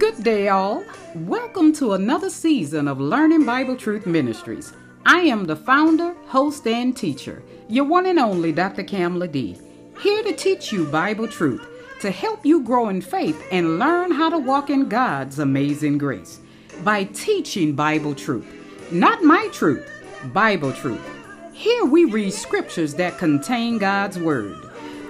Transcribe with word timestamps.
Good 0.00 0.24
day, 0.24 0.48
all. 0.48 0.82
Welcome 1.14 1.74
to 1.74 1.92
another 1.92 2.30
season 2.30 2.88
of 2.88 2.98
Learning 2.98 3.44
Bible 3.44 3.76
Truth 3.76 4.06
Ministries. 4.06 4.72
I 5.04 5.18
am 5.18 5.44
the 5.44 5.54
founder, 5.54 6.14
host, 6.24 6.66
and 6.66 6.96
teacher, 6.96 7.42
your 7.68 7.84
one 7.84 8.06
and 8.06 8.18
only 8.18 8.50
Dr. 8.50 8.82
Camale 8.82 9.30
Dee, 9.30 9.58
here 10.00 10.22
to 10.22 10.32
teach 10.32 10.72
you 10.72 10.86
Bible 10.86 11.28
truth, 11.28 11.68
to 12.00 12.10
help 12.10 12.46
you 12.46 12.62
grow 12.62 12.88
in 12.88 13.02
faith 13.02 13.46
and 13.52 13.78
learn 13.78 14.10
how 14.10 14.30
to 14.30 14.38
walk 14.38 14.70
in 14.70 14.88
God's 14.88 15.38
amazing 15.38 15.98
grace 15.98 16.40
by 16.82 17.04
teaching 17.04 17.74
Bible 17.74 18.14
truth. 18.14 18.46
Not 18.90 19.22
my 19.22 19.48
truth, 19.52 19.86
Bible 20.32 20.72
truth. 20.72 21.06
Here 21.52 21.84
we 21.84 22.06
read 22.06 22.32
scriptures 22.32 22.94
that 22.94 23.18
contain 23.18 23.76
God's 23.76 24.18
Word. 24.18 24.56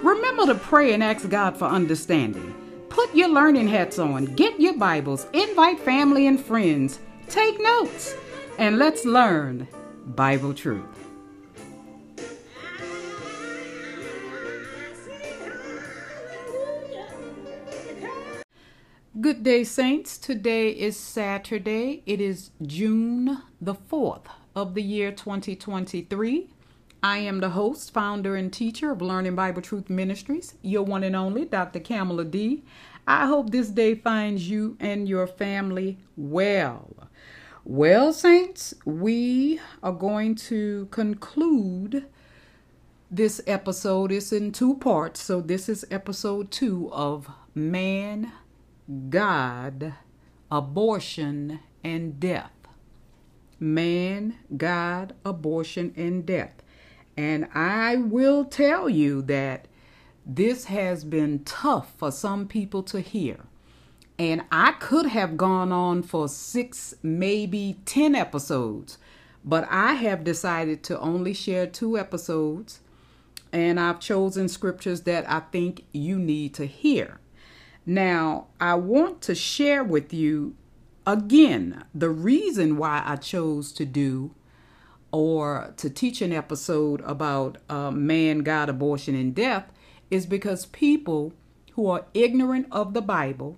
Remember 0.03 0.47
to 0.47 0.55
pray 0.55 0.93
and 0.93 1.01
ask 1.01 1.29
God 1.29 1.55
for 1.55 1.65
understanding. 1.65 2.60
Put 3.01 3.15
your 3.15 3.29
learning 3.29 3.67
hats 3.67 3.97
on, 3.97 4.25
get 4.25 4.61
your 4.61 4.77
Bibles, 4.77 5.25
invite 5.33 5.79
family 5.79 6.27
and 6.27 6.39
friends, 6.39 6.99
take 7.29 7.59
notes, 7.59 8.15
and 8.59 8.77
let's 8.77 9.05
learn 9.05 9.67
Bible 10.05 10.53
truth. 10.53 10.85
Good 19.19 19.41
day, 19.41 19.63
Saints. 19.63 20.19
Today 20.19 20.69
is 20.69 20.95
Saturday. 20.95 22.03
It 22.05 22.21
is 22.21 22.51
June 22.61 23.41
the 23.59 23.73
4th 23.73 24.27
of 24.55 24.75
the 24.75 24.83
year 24.83 25.11
2023. 25.11 26.49
I 27.03 27.17
am 27.17 27.39
the 27.39 27.49
host, 27.49 27.95
founder, 27.95 28.35
and 28.35 28.53
teacher 28.53 28.91
of 28.91 29.01
Learning 29.01 29.33
Bible 29.33 29.63
Truth 29.63 29.89
Ministries, 29.89 30.53
your 30.61 30.83
one 30.83 31.03
and 31.03 31.15
only 31.15 31.45
Dr. 31.45 31.79
Camale 31.79 32.29
Dee. 32.29 32.63
I 33.13 33.25
hope 33.25 33.49
this 33.49 33.67
day 33.67 33.95
finds 33.95 34.49
you 34.49 34.77
and 34.79 35.05
your 35.05 35.27
family 35.27 35.97
well. 36.15 37.09
Well, 37.65 38.13
Saints, 38.13 38.73
we 38.85 39.59
are 39.83 39.91
going 39.91 40.35
to 40.35 40.87
conclude 40.91 42.05
this 43.11 43.41
episode. 43.45 44.13
It's 44.13 44.31
in 44.31 44.53
two 44.53 44.75
parts, 44.77 45.21
so 45.21 45.41
this 45.41 45.67
is 45.67 45.85
episode 45.91 46.51
two 46.51 46.89
of 46.93 47.29
Man, 47.53 48.31
God, 49.09 49.93
Abortion, 50.49 51.59
and 51.83 52.17
Death. 52.17 52.53
Man, 53.59 54.37
God, 54.55 55.15
Abortion, 55.25 55.93
and 55.97 56.25
Death. 56.25 56.63
And 57.17 57.49
I 57.53 57.97
will 57.97 58.45
tell 58.45 58.87
you 58.87 59.21
that 59.23 59.67
this 60.25 60.65
has 60.65 61.03
been 61.03 61.43
tough 61.43 61.93
for 61.97 62.11
some 62.11 62.47
people 62.47 62.83
to 62.83 62.99
hear. 62.99 63.39
And 64.19 64.43
I 64.51 64.73
could 64.73 65.07
have 65.07 65.35
gone 65.35 65.71
on 65.71 66.03
for 66.03 66.27
six, 66.27 66.93
maybe 67.01 67.77
10 67.85 68.13
episodes, 68.13 68.97
but 69.43 69.67
I 69.69 69.93
have 69.93 70.23
decided 70.23 70.83
to 70.83 70.99
only 70.99 71.33
share 71.33 71.65
two 71.65 71.97
episodes. 71.97 72.81
And 73.51 73.79
I've 73.79 73.99
chosen 73.99 74.47
scriptures 74.47 75.01
that 75.01 75.29
I 75.29 75.39
think 75.39 75.85
you 75.91 76.17
need 76.19 76.53
to 76.53 76.65
hear. 76.65 77.19
Now, 77.85 78.47
I 78.59 78.75
want 78.75 79.21
to 79.23 79.35
share 79.35 79.83
with 79.83 80.13
you 80.13 80.55
again 81.05 81.83
the 81.93 82.09
reason 82.09 82.77
why 82.77 83.01
I 83.03 83.15
chose 83.15 83.71
to 83.73 83.85
do 83.85 84.35
or 85.11 85.73
to 85.77 85.89
teach 85.89 86.21
an 86.21 86.31
episode 86.31 87.01
about 87.01 87.57
uh, 87.69 87.91
man, 87.91 88.39
God, 88.39 88.69
abortion, 88.69 89.15
and 89.15 89.35
death 89.35 89.65
is 90.11 90.27
because 90.27 90.67
people 90.67 91.33
who 91.71 91.87
are 91.87 92.05
ignorant 92.13 92.67
of 92.71 92.93
the 92.93 93.01
Bible 93.01 93.57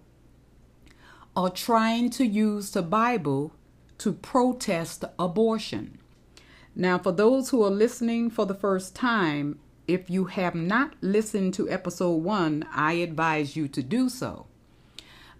are 1.35 1.49
trying 1.49 2.09
to 2.11 2.25
use 2.25 2.71
the 2.71 2.83
Bible 2.83 3.51
to 3.97 4.13
protest 4.13 5.03
abortion. 5.17 5.97
Now, 6.75 6.97
for 6.97 7.11
those 7.11 7.49
who 7.49 7.63
are 7.63 7.71
listening 7.71 8.29
for 8.29 8.45
the 8.45 8.53
first 8.53 8.95
time, 8.95 9.59
if 9.87 10.09
you 10.09 10.25
have 10.25 10.55
not 10.55 10.93
listened 11.01 11.53
to 11.55 11.69
episode 11.69 12.17
one, 12.23 12.65
I 12.71 12.93
advise 12.93 13.55
you 13.55 13.67
to 13.69 13.83
do 13.83 14.09
so. 14.09 14.45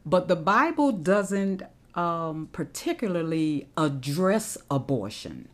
But 0.06 0.28
the 0.28 0.36
Bible 0.36 0.92
doesn't 0.92 1.64
um, 1.96 2.50
particularly 2.52 3.68
address 3.78 4.58
abortion. 4.70 5.48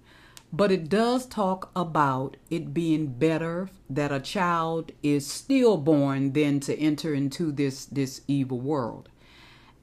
But 0.51 0.71
it 0.71 0.89
does 0.89 1.27
talk 1.27 1.69
about 1.75 2.37
it 2.49 2.73
being 2.73 3.07
better 3.07 3.69
that 3.89 4.11
a 4.11 4.19
child 4.19 4.91
is 5.03 5.27
stillborn 5.27 6.33
than 6.33 6.59
to 6.61 6.77
enter 6.77 7.13
into 7.13 7.51
this, 7.51 7.85
this 7.85 8.21
evil 8.27 8.59
world. 8.59 9.09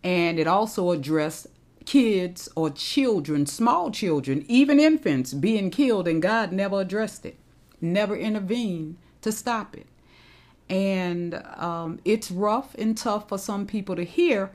And 0.03 0.39
it 0.39 0.49
also 0.49 0.91
addressed 0.91 1.47
kids 1.85 2.49
or 2.57 2.71
children, 2.71 3.47
small 3.47 3.91
children, 3.93 4.45
even 4.49 4.81
infants 4.81 5.33
being 5.33 5.71
killed, 5.71 6.09
and 6.09 6.21
God 6.21 6.53
never 6.53 6.81
addressed 6.81 7.25
it, 7.25 7.39
never 7.81 8.17
intervened 8.17 8.99
to 9.23 9.31
stop 9.31 9.77
it. 9.77 9.87
And 10.69 11.35
um, 11.57 12.01
it's 12.05 12.31
rough 12.31 12.75
and 12.75 12.99
tough 12.99 13.29
for 13.29 13.39
some 13.39 13.67
people 13.67 13.95
to 13.95 14.05
hear, 14.05 14.51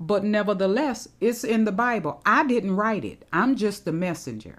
but 0.00 0.24
nevertheless, 0.24 1.08
it's 1.20 1.44
in 1.44 1.64
the 1.64 1.72
Bible. 1.72 2.20
I 2.26 2.44
didn't 2.44 2.74
write 2.74 3.04
it, 3.04 3.24
I'm 3.32 3.54
just 3.54 3.84
the 3.84 3.92
messenger. 3.92 4.58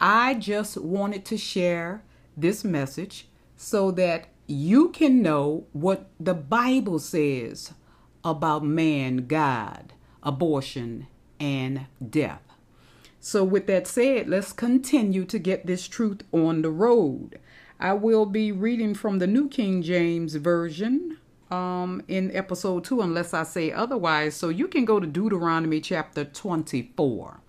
I 0.00 0.34
just 0.34 0.76
wanted 0.76 1.24
to 1.26 1.36
share 1.36 2.02
this 2.36 2.64
message 2.64 3.26
so 3.56 3.90
that 3.92 4.28
you 4.46 4.90
can 4.90 5.20
know 5.20 5.66
what 5.72 6.08
the 6.20 6.34
Bible 6.34 6.98
says 6.98 7.72
about 8.24 8.64
man, 8.64 9.26
God, 9.26 9.92
abortion, 10.22 11.08
and 11.40 11.86
death. 12.08 12.42
So, 13.20 13.42
with 13.42 13.66
that 13.66 13.86
said, 13.86 14.28
let's 14.28 14.52
continue 14.52 15.24
to 15.24 15.38
get 15.38 15.66
this 15.66 15.88
truth 15.88 16.22
on 16.32 16.62
the 16.62 16.70
road. 16.70 17.40
I 17.80 17.94
will 17.94 18.26
be 18.26 18.52
reading 18.52 18.94
from 18.94 19.18
the 19.18 19.26
New 19.26 19.48
King 19.48 19.82
James 19.82 20.36
Version 20.36 21.18
um, 21.50 22.02
in 22.08 22.34
episode 22.34 22.84
2, 22.84 23.00
unless 23.02 23.34
I 23.34 23.42
say 23.42 23.72
otherwise. 23.72 24.36
So, 24.36 24.48
you 24.48 24.68
can 24.68 24.84
go 24.84 25.00
to 25.00 25.06
Deuteronomy 25.06 25.80
chapter 25.80 26.24
24. 26.24 27.40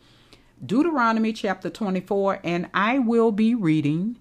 Deuteronomy 0.65 1.33
chapter 1.33 1.69
24, 1.69 2.39
and 2.43 2.69
I 2.73 2.99
will 2.99 3.31
be 3.31 3.55
reading 3.55 4.17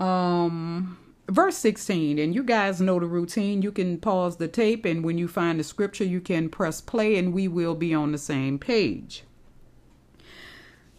um 0.00 0.96
verse 1.28 1.58
16 1.58 2.20
and 2.20 2.34
you 2.34 2.42
guys 2.42 2.80
know 2.80 2.98
the 3.00 3.06
routine. 3.06 3.62
You 3.62 3.72
can 3.72 3.98
pause 3.98 4.36
the 4.36 4.48
tape 4.48 4.84
and 4.84 5.04
when 5.04 5.18
you 5.18 5.28
find 5.28 5.58
the 5.58 5.64
scripture 5.64 6.04
you 6.04 6.20
can 6.20 6.48
press 6.48 6.80
play 6.80 7.16
and 7.16 7.32
we 7.32 7.48
will 7.48 7.74
be 7.74 7.92
on 7.92 8.12
the 8.12 8.18
same 8.18 8.58
page. 8.58 9.24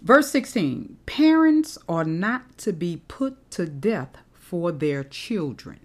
Verse 0.02 0.30
16 0.32 0.98
parents 1.06 1.78
are 1.88 2.06
not 2.06 2.58
to 2.60 2.74
be 2.74 3.02
put 3.08 3.50
to 3.52 3.66
death 3.66 4.18
for 4.34 4.72
their 4.72 5.04
children 5.04 5.80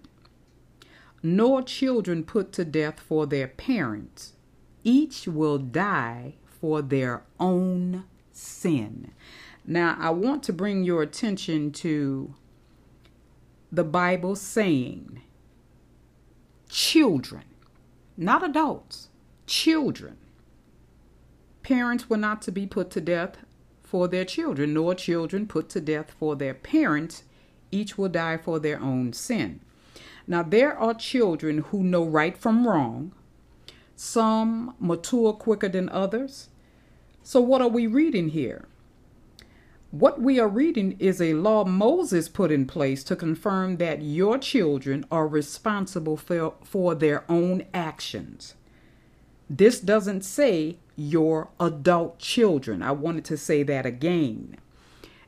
nor 1.25 1.63
children 1.63 2.23
put 2.23 2.51
to 2.53 2.63
death 2.63 2.99
for 2.99 3.25
their 3.25 3.47
parents. 3.47 4.33
Each 4.83 5.27
will 5.27 5.57
die 5.57 6.35
for 6.45 6.83
their 6.83 7.23
own 7.39 8.03
sin. 8.35 9.11
Now, 9.65 9.97
I 9.99 10.11
want 10.11 10.43
to 10.43 10.53
bring 10.53 10.83
your 10.83 11.01
attention 11.01 11.71
to 11.73 12.33
the 13.71 13.83
Bible 13.83 14.35
saying 14.35 15.21
children, 16.69 17.43
not 18.17 18.43
adults, 18.43 19.09
children. 19.47 20.17
Parents 21.63 22.09
were 22.09 22.17
not 22.17 22.41
to 22.43 22.51
be 22.51 22.67
put 22.67 22.91
to 22.91 23.01
death 23.01 23.37
for 23.81 24.07
their 24.07 24.25
children, 24.25 24.73
nor 24.73 24.93
children 24.93 25.47
put 25.47 25.69
to 25.69 25.81
death 25.81 26.11
for 26.11 26.35
their 26.35 26.53
parents. 26.53 27.23
Each 27.71 27.97
will 27.97 28.09
die 28.09 28.37
for 28.37 28.59
their 28.59 28.79
own 28.79 29.13
sin. 29.13 29.61
Now, 30.27 30.43
there 30.43 30.77
are 30.77 30.93
children 30.93 31.59
who 31.69 31.83
know 31.83 32.03
right 32.03 32.37
from 32.37 32.67
wrong. 32.67 33.13
Some 33.95 34.75
mature 34.79 35.33
quicker 35.33 35.69
than 35.69 35.89
others. 35.89 36.49
So, 37.27 37.41
what 37.41 37.59
are 37.59 37.67
we 37.67 37.87
reading 37.87 38.29
here? 38.29 38.67
What 39.89 40.21
we 40.21 40.39
are 40.39 40.47
reading 40.47 40.95
is 40.99 41.19
a 41.19 41.33
law 41.33 41.65
Moses 41.65 42.29
put 42.29 42.51
in 42.51 42.67
place 42.67 43.03
to 43.05 43.15
confirm 43.15 43.77
that 43.77 44.03
your 44.03 44.37
children 44.37 45.07
are 45.09 45.27
responsible 45.27 46.17
for, 46.17 46.53
for 46.63 46.93
their 46.93 47.23
own 47.27 47.63
actions. 47.73 48.53
This 49.49 49.79
doesn't 49.79 50.23
say 50.23 50.77
your 50.95 51.49
adult 51.59 52.19
children. 52.19 52.83
I 52.83 52.91
wanted 52.91 53.25
to 53.25 53.37
say 53.37 53.63
that 53.63 53.87
again. 53.87 54.57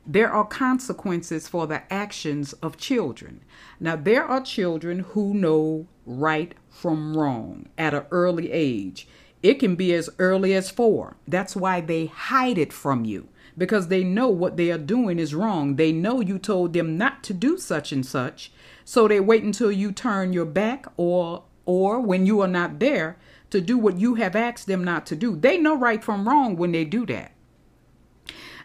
There 0.06 0.30
are 0.30 0.46
consequences 0.46 1.48
for 1.48 1.66
the 1.66 1.92
actions 1.92 2.52
of 2.54 2.76
children. 2.76 3.40
Now, 3.80 3.96
there 3.96 4.24
are 4.24 4.40
children 4.40 5.00
who 5.00 5.34
know 5.34 5.88
right 6.06 6.54
from 6.70 7.16
wrong 7.16 7.68
at 7.76 7.92
an 7.92 8.04
early 8.12 8.52
age. 8.52 9.08
It 9.42 9.54
can 9.54 9.76
be 9.76 9.92
as 9.94 10.10
early 10.18 10.54
as 10.54 10.70
four. 10.70 11.16
That's 11.26 11.54
why 11.54 11.80
they 11.80 12.06
hide 12.06 12.58
it 12.58 12.72
from 12.72 13.04
you 13.04 13.28
because 13.56 13.88
they 13.88 14.04
know 14.04 14.28
what 14.28 14.56
they 14.56 14.70
are 14.70 14.78
doing 14.78 15.18
is 15.18 15.34
wrong. 15.34 15.76
They 15.76 15.92
know 15.92 16.20
you 16.20 16.38
told 16.38 16.72
them 16.72 16.96
not 16.96 17.24
to 17.24 17.34
do 17.34 17.58
such 17.58 17.92
and 17.92 18.06
such. 18.06 18.52
So 18.84 19.08
they 19.08 19.20
wait 19.20 19.42
until 19.42 19.72
you 19.72 19.92
turn 19.92 20.32
your 20.32 20.46
back 20.46 20.86
or 20.96 21.44
or 21.66 22.00
when 22.00 22.24
you 22.24 22.40
are 22.40 22.48
not 22.48 22.78
there 22.78 23.18
to 23.50 23.60
do 23.60 23.76
what 23.76 23.98
you 23.98 24.14
have 24.14 24.34
asked 24.34 24.66
them 24.66 24.82
not 24.82 25.04
to 25.06 25.16
do. 25.16 25.36
They 25.36 25.58
know 25.58 25.76
right 25.76 26.02
from 26.02 26.26
wrong 26.26 26.56
when 26.56 26.72
they 26.72 26.84
do 26.84 27.04
that. 27.06 27.32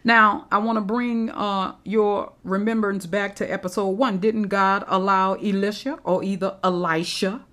Now, 0.06 0.48
I 0.52 0.58
want 0.58 0.78
to 0.78 0.82
bring 0.82 1.30
uh, 1.30 1.76
your 1.84 2.34
remembrance 2.44 3.06
back 3.06 3.36
to 3.38 3.52
episode 3.52 3.90
one. 3.90 4.20
Didn't 4.20 4.44
God 4.44 4.84
allow 4.88 5.34
Elisha 5.36 6.00
or 6.04 6.24
either 6.24 6.58
Elisha, 6.64 7.46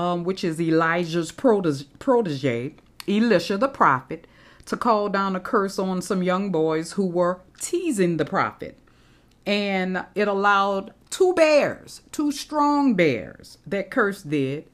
um, 0.00 0.24
which 0.24 0.42
is 0.42 0.58
Elijah's 0.58 1.30
protege, 1.30 2.74
Elisha 3.06 3.58
the 3.58 3.68
prophet, 3.68 4.26
to 4.64 4.74
call 4.76 5.10
down 5.10 5.36
a 5.36 5.40
curse 5.40 5.78
on 5.78 6.00
some 6.00 6.22
young 6.22 6.50
boys 6.50 6.92
who 6.92 7.04
were 7.04 7.42
teasing 7.60 8.16
the 8.16 8.24
prophet? 8.24 8.78
And 9.44 10.06
it 10.14 10.26
allowed 10.26 10.94
two 11.10 11.34
bears, 11.34 12.00
two 12.12 12.32
strong 12.32 12.94
bears 12.94 13.58
that 13.66 13.90
curse 13.90 14.22
did, 14.22 14.64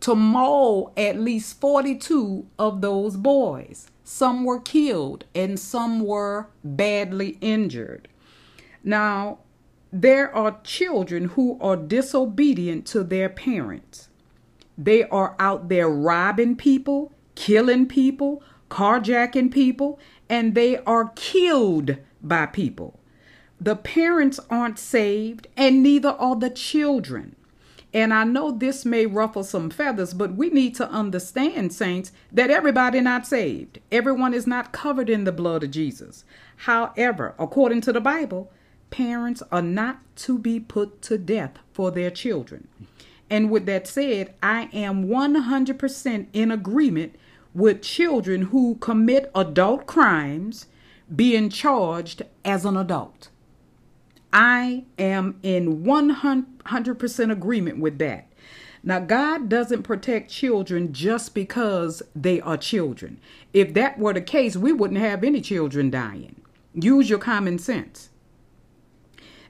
to 0.00 0.14
maul 0.14 0.92
at 0.98 1.18
least 1.18 1.60
42 1.60 2.46
of 2.58 2.82
those 2.82 3.16
boys. 3.16 3.90
Some 4.04 4.44
were 4.44 4.60
killed 4.60 5.24
and 5.34 5.58
some 5.58 6.00
were 6.00 6.48
badly 6.62 7.38
injured. 7.40 8.06
Now, 8.84 9.38
there 9.90 10.34
are 10.34 10.60
children 10.62 11.30
who 11.30 11.58
are 11.62 11.76
disobedient 11.76 12.84
to 12.88 13.02
their 13.02 13.30
parents. 13.30 14.07
They 14.78 15.02
are 15.02 15.34
out 15.40 15.68
there 15.68 15.88
robbing 15.88 16.54
people, 16.54 17.12
killing 17.34 17.86
people, 17.86 18.42
carjacking 18.70 19.50
people, 19.50 19.98
and 20.28 20.54
they 20.54 20.78
are 20.78 21.10
killed 21.16 21.96
by 22.22 22.46
people. 22.46 23.00
The 23.60 23.74
parents 23.74 24.38
aren't 24.48 24.78
saved, 24.78 25.48
and 25.56 25.82
neither 25.82 26.10
are 26.10 26.36
the 26.36 26.50
children. 26.50 27.34
And 27.92 28.12
I 28.14 28.22
know 28.24 28.52
this 28.52 28.84
may 28.84 29.06
ruffle 29.06 29.42
some 29.42 29.70
feathers, 29.70 30.14
but 30.14 30.34
we 30.34 30.50
need 30.50 30.74
to 30.76 30.88
understand, 30.88 31.72
saints, 31.72 32.12
that 32.30 32.50
everybody 32.50 33.00
not 33.00 33.26
saved. 33.26 33.80
Everyone 33.90 34.34
is 34.34 34.46
not 34.46 34.72
covered 34.72 35.10
in 35.10 35.24
the 35.24 35.32
blood 35.32 35.64
of 35.64 35.70
Jesus. 35.70 36.24
However, 36.58 37.34
according 37.38 37.80
to 37.82 37.92
the 37.92 38.00
Bible, 38.00 38.52
parents 38.90 39.42
are 39.50 39.62
not 39.62 40.00
to 40.16 40.38
be 40.38 40.60
put 40.60 41.02
to 41.02 41.18
death 41.18 41.58
for 41.72 41.90
their 41.90 42.10
children. 42.10 42.68
And 43.30 43.50
with 43.50 43.66
that 43.66 43.86
said, 43.86 44.34
I 44.42 44.68
am 44.72 45.06
100% 45.06 46.26
in 46.32 46.50
agreement 46.50 47.16
with 47.54 47.82
children 47.82 48.42
who 48.42 48.76
commit 48.76 49.30
adult 49.34 49.86
crimes 49.86 50.66
being 51.14 51.50
charged 51.50 52.22
as 52.44 52.64
an 52.64 52.76
adult. 52.76 53.28
I 54.32 54.84
am 54.98 55.38
in 55.42 55.84
100% 55.84 57.32
agreement 57.32 57.78
with 57.80 57.98
that. 57.98 58.26
Now, 58.82 59.00
God 59.00 59.48
doesn't 59.48 59.82
protect 59.82 60.30
children 60.30 60.92
just 60.92 61.34
because 61.34 62.02
they 62.14 62.40
are 62.40 62.56
children. 62.56 63.20
If 63.52 63.74
that 63.74 63.98
were 63.98 64.12
the 64.12 64.20
case, 64.20 64.56
we 64.56 64.72
wouldn't 64.72 65.00
have 65.00 65.24
any 65.24 65.40
children 65.40 65.90
dying. 65.90 66.40
Use 66.74 67.10
your 67.10 67.18
common 67.18 67.58
sense. 67.58 68.10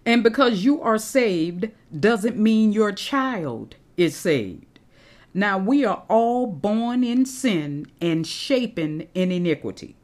And 0.08 0.22
because 0.22 0.64
you 0.64 0.80
are 0.80 0.96
saved 0.96 1.68
doesn't 2.00 2.38
mean 2.38 2.72
your 2.72 2.92
child 2.92 3.76
is 3.98 4.16
saved. 4.16 4.78
Now, 5.34 5.58
we 5.58 5.84
are 5.84 6.02
all 6.08 6.46
born 6.46 7.04
in 7.04 7.26
sin 7.26 7.88
and 8.00 8.26
shapen 8.26 9.06
in 9.12 9.30
iniquity. 9.30 9.96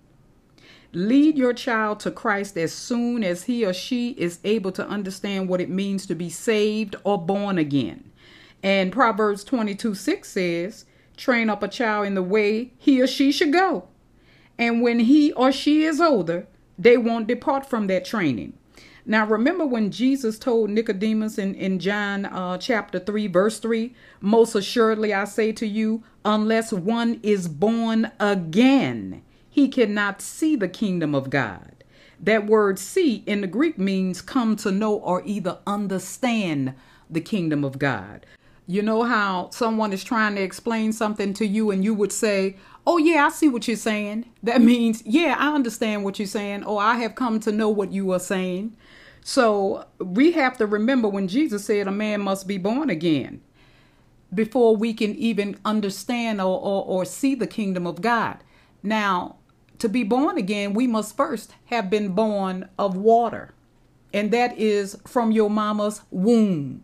Lead 0.92 1.38
your 1.38 1.54
child 1.54 2.00
to 2.00 2.10
Christ 2.10 2.58
as 2.58 2.70
soon 2.70 3.24
as 3.24 3.44
he 3.44 3.64
or 3.64 3.72
she 3.72 4.10
is 4.10 4.40
able 4.44 4.72
to 4.72 4.86
understand 4.86 5.48
what 5.48 5.62
it 5.62 5.70
means 5.70 6.04
to 6.04 6.14
be 6.14 6.28
saved 6.28 6.96
or 7.02 7.16
born 7.16 7.56
again. 7.56 8.12
And 8.62 8.92
Proverbs 8.92 9.42
22 9.42 9.94
6 9.94 10.28
says, 10.28 10.84
Train 11.16 11.48
up 11.48 11.62
a 11.62 11.68
child 11.68 12.06
in 12.06 12.14
the 12.14 12.22
way 12.22 12.74
he 12.76 13.00
or 13.00 13.06
she 13.06 13.32
should 13.32 13.54
go. 13.54 13.88
And 14.58 14.82
when 14.82 14.98
he 14.98 15.32
or 15.32 15.50
she 15.50 15.82
is 15.82 15.98
older, 15.98 16.46
they 16.78 16.98
won't 16.98 17.26
depart 17.26 17.64
from 17.64 17.86
that 17.86 18.04
training. 18.04 18.52
Now, 19.06 19.26
remember 19.26 19.66
when 19.66 19.90
Jesus 19.90 20.38
told 20.38 20.70
Nicodemus 20.70 21.36
in, 21.36 21.54
in 21.54 21.78
John 21.78 22.24
uh, 22.24 22.56
chapter 22.56 22.98
3, 22.98 23.26
verse 23.26 23.58
3 23.58 23.94
Most 24.20 24.54
assuredly 24.54 25.12
I 25.12 25.24
say 25.24 25.52
to 25.52 25.66
you, 25.66 26.02
unless 26.24 26.72
one 26.72 27.20
is 27.22 27.46
born 27.46 28.10
again, 28.18 29.22
he 29.50 29.68
cannot 29.68 30.22
see 30.22 30.56
the 30.56 30.68
kingdom 30.68 31.14
of 31.14 31.28
God. 31.28 31.84
That 32.18 32.46
word 32.46 32.78
see 32.78 33.22
in 33.26 33.42
the 33.42 33.46
Greek 33.46 33.78
means 33.78 34.22
come 34.22 34.56
to 34.56 34.72
know 34.72 34.94
or 34.94 35.22
either 35.26 35.58
understand 35.66 36.74
the 37.10 37.20
kingdom 37.20 37.62
of 37.62 37.78
God. 37.78 38.24
You 38.66 38.80
know 38.80 39.02
how 39.02 39.50
someone 39.50 39.92
is 39.92 40.02
trying 40.02 40.36
to 40.36 40.42
explain 40.42 40.94
something 40.94 41.34
to 41.34 41.46
you 41.46 41.70
and 41.70 41.84
you 41.84 41.92
would 41.92 42.12
say, 42.12 42.56
Oh, 42.86 42.98
yeah, 42.98 43.26
I 43.26 43.30
see 43.30 43.48
what 43.48 43.68
you're 43.68 43.76
saying. 43.76 44.26
That 44.42 44.62
means, 44.62 45.02
yeah, 45.04 45.36
I 45.38 45.54
understand 45.54 46.04
what 46.04 46.18
you're 46.18 46.26
saying, 46.26 46.64
or 46.64 46.82
I 46.82 46.96
have 46.96 47.14
come 47.14 47.40
to 47.40 47.52
know 47.52 47.68
what 47.68 47.92
you 47.92 48.10
are 48.12 48.18
saying. 48.18 48.76
So 49.26 49.86
we 49.98 50.32
have 50.32 50.58
to 50.58 50.66
remember 50.66 51.08
when 51.08 51.28
Jesus 51.28 51.64
said 51.64 51.88
a 51.88 51.90
man 51.90 52.20
must 52.20 52.46
be 52.46 52.58
born 52.58 52.90
again 52.90 53.40
before 54.32 54.76
we 54.76 54.92
can 54.92 55.14
even 55.14 55.56
understand 55.64 56.42
or, 56.42 56.60
or, 56.60 56.84
or 56.84 57.04
see 57.06 57.34
the 57.34 57.46
kingdom 57.46 57.86
of 57.86 58.02
God. 58.02 58.44
Now, 58.82 59.36
to 59.78 59.88
be 59.88 60.04
born 60.04 60.36
again, 60.36 60.74
we 60.74 60.86
must 60.86 61.16
first 61.16 61.54
have 61.66 61.88
been 61.88 62.10
born 62.10 62.68
of 62.78 62.98
water, 62.98 63.54
and 64.12 64.30
that 64.30 64.58
is 64.58 64.98
from 65.06 65.32
your 65.32 65.48
mama's 65.48 66.02
womb 66.10 66.82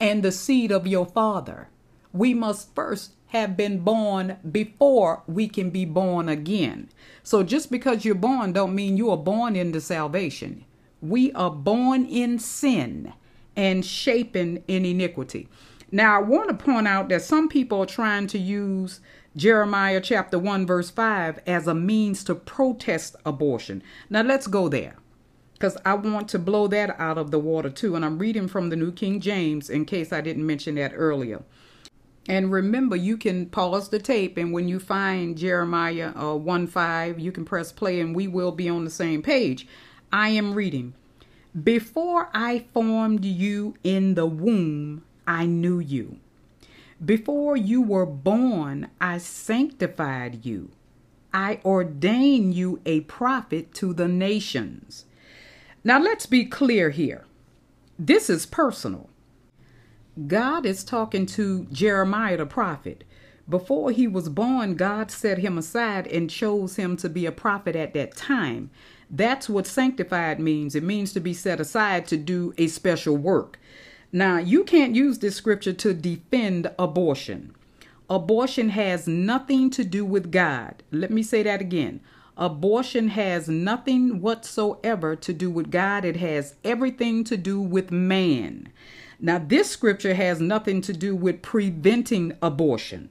and 0.00 0.22
the 0.22 0.32
seed 0.32 0.72
of 0.72 0.86
your 0.86 1.04
father. 1.06 1.68
We 2.14 2.32
must 2.32 2.74
first 2.74 3.12
have 3.28 3.58
been 3.58 3.80
born 3.80 4.38
before 4.50 5.22
we 5.26 5.48
can 5.48 5.68
be 5.68 5.84
born 5.84 6.30
again. 6.30 6.88
So 7.22 7.42
just 7.42 7.70
because 7.70 8.06
you're 8.06 8.14
born 8.14 8.54
don't 8.54 8.74
mean 8.74 8.96
you 8.96 9.10
are 9.10 9.18
born 9.18 9.54
into 9.54 9.82
salvation. 9.82 10.64
We 11.00 11.32
are 11.32 11.50
born 11.50 12.04
in 12.04 12.38
sin 12.38 13.12
and 13.56 13.84
shapen 13.84 14.62
in 14.68 14.84
iniquity. 14.84 15.48
Now, 15.90 16.16
I 16.16 16.22
want 16.22 16.48
to 16.48 16.54
point 16.54 16.86
out 16.86 17.08
that 17.08 17.22
some 17.22 17.48
people 17.48 17.82
are 17.82 17.86
trying 17.86 18.26
to 18.28 18.38
use 18.38 19.00
Jeremiah 19.36 20.00
chapter 20.00 20.38
1, 20.38 20.66
verse 20.66 20.90
5 20.90 21.40
as 21.46 21.66
a 21.66 21.74
means 21.74 22.24
to 22.24 22.34
protest 22.34 23.16
abortion. 23.24 23.82
Now, 24.10 24.22
let's 24.22 24.46
go 24.46 24.68
there 24.68 24.96
because 25.54 25.76
I 25.84 25.94
want 25.94 26.28
to 26.28 26.38
blow 26.38 26.68
that 26.68 26.98
out 27.00 27.18
of 27.18 27.30
the 27.30 27.38
water 27.38 27.70
too. 27.70 27.96
And 27.96 28.04
I'm 28.04 28.18
reading 28.18 28.48
from 28.48 28.70
the 28.70 28.76
New 28.76 28.92
King 28.92 29.20
James 29.20 29.70
in 29.70 29.84
case 29.84 30.12
I 30.12 30.20
didn't 30.20 30.46
mention 30.46 30.76
that 30.76 30.92
earlier. 30.94 31.42
And 32.28 32.52
remember, 32.52 32.94
you 32.94 33.16
can 33.16 33.46
pause 33.46 33.88
the 33.88 33.98
tape, 33.98 34.36
and 34.36 34.52
when 34.52 34.68
you 34.68 34.78
find 34.78 35.38
Jeremiah 35.38 36.12
uh, 36.14 36.36
1 36.36 36.66
5, 36.66 37.18
you 37.18 37.32
can 37.32 37.46
press 37.46 37.72
play, 37.72 38.00
and 38.00 38.14
we 38.14 38.28
will 38.28 38.52
be 38.52 38.68
on 38.68 38.84
the 38.84 38.90
same 38.90 39.22
page. 39.22 39.66
I 40.12 40.30
am 40.30 40.54
reading 40.54 40.94
Before 41.62 42.30
I 42.32 42.66
formed 42.72 43.24
you 43.24 43.74
in 43.84 44.14
the 44.14 44.26
womb, 44.26 45.04
I 45.26 45.46
knew 45.46 45.78
you. 45.78 46.18
Before 47.04 47.56
you 47.56 47.82
were 47.82 48.06
born, 48.06 48.88
I 49.00 49.18
sanctified 49.18 50.44
you. 50.44 50.70
I 51.32 51.60
ordained 51.64 52.54
you 52.54 52.80
a 52.86 53.00
prophet 53.02 53.74
to 53.74 53.92
the 53.92 54.08
nations. 54.08 55.04
Now, 55.84 56.00
let's 56.00 56.26
be 56.26 56.44
clear 56.44 56.90
here. 56.90 57.24
This 57.98 58.30
is 58.30 58.46
personal. 58.46 59.10
God 60.26 60.66
is 60.66 60.82
talking 60.82 61.26
to 61.26 61.66
Jeremiah 61.70 62.38
the 62.38 62.46
prophet. 62.46 63.04
Before 63.48 63.92
he 63.92 64.08
was 64.08 64.28
born, 64.28 64.74
God 64.74 65.10
set 65.10 65.38
him 65.38 65.56
aside 65.56 66.06
and 66.08 66.28
chose 66.28 66.76
him 66.76 66.96
to 66.98 67.08
be 67.08 67.26
a 67.26 67.32
prophet 67.32 67.76
at 67.76 67.94
that 67.94 68.16
time. 68.16 68.70
That's 69.10 69.48
what 69.48 69.66
sanctified 69.66 70.38
means. 70.38 70.74
It 70.74 70.82
means 70.82 71.12
to 71.12 71.20
be 71.20 71.34
set 71.34 71.60
aside 71.60 72.06
to 72.08 72.16
do 72.16 72.52
a 72.58 72.66
special 72.68 73.16
work. 73.16 73.58
Now, 74.12 74.38
you 74.38 74.64
can't 74.64 74.94
use 74.94 75.18
this 75.18 75.36
scripture 75.36 75.72
to 75.74 75.94
defend 75.94 76.70
abortion. 76.78 77.54
Abortion 78.10 78.70
has 78.70 79.06
nothing 79.06 79.68
to 79.70 79.84
do 79.84 80.04
with 80.04 80.30
God. 80.30 80.82
Let 80.90 81.10
me 81.10 81.22
say 81.22 81.42
that 81.42 81.60
again. 81.60 82.00
Abortion 82.38 83.08
has 83.08 83.48
nothing 83.48 84.20
whatsoever 84.20 85.16
to 85.16 85.32
do 85.32 85.50
with 85.50 85.70
God, 85.70 86.04
it 86.04 86.16
has 86.16 86.54
everything 86.64 87.24
to 87.24 87.36
do 87.36 87.60
with 87.60 87.90
man. 87.90 88.68
Now, 89.18 89.38
this 89.38 89.68
scripture 89.68 90.14
has 90.14 90.40
nothing 90.40 90.80
to 90.82 90.92
do 90.92 91.16
with 91.16 91.42
preventing 91.42 92.34
abortion. 92.40 93.08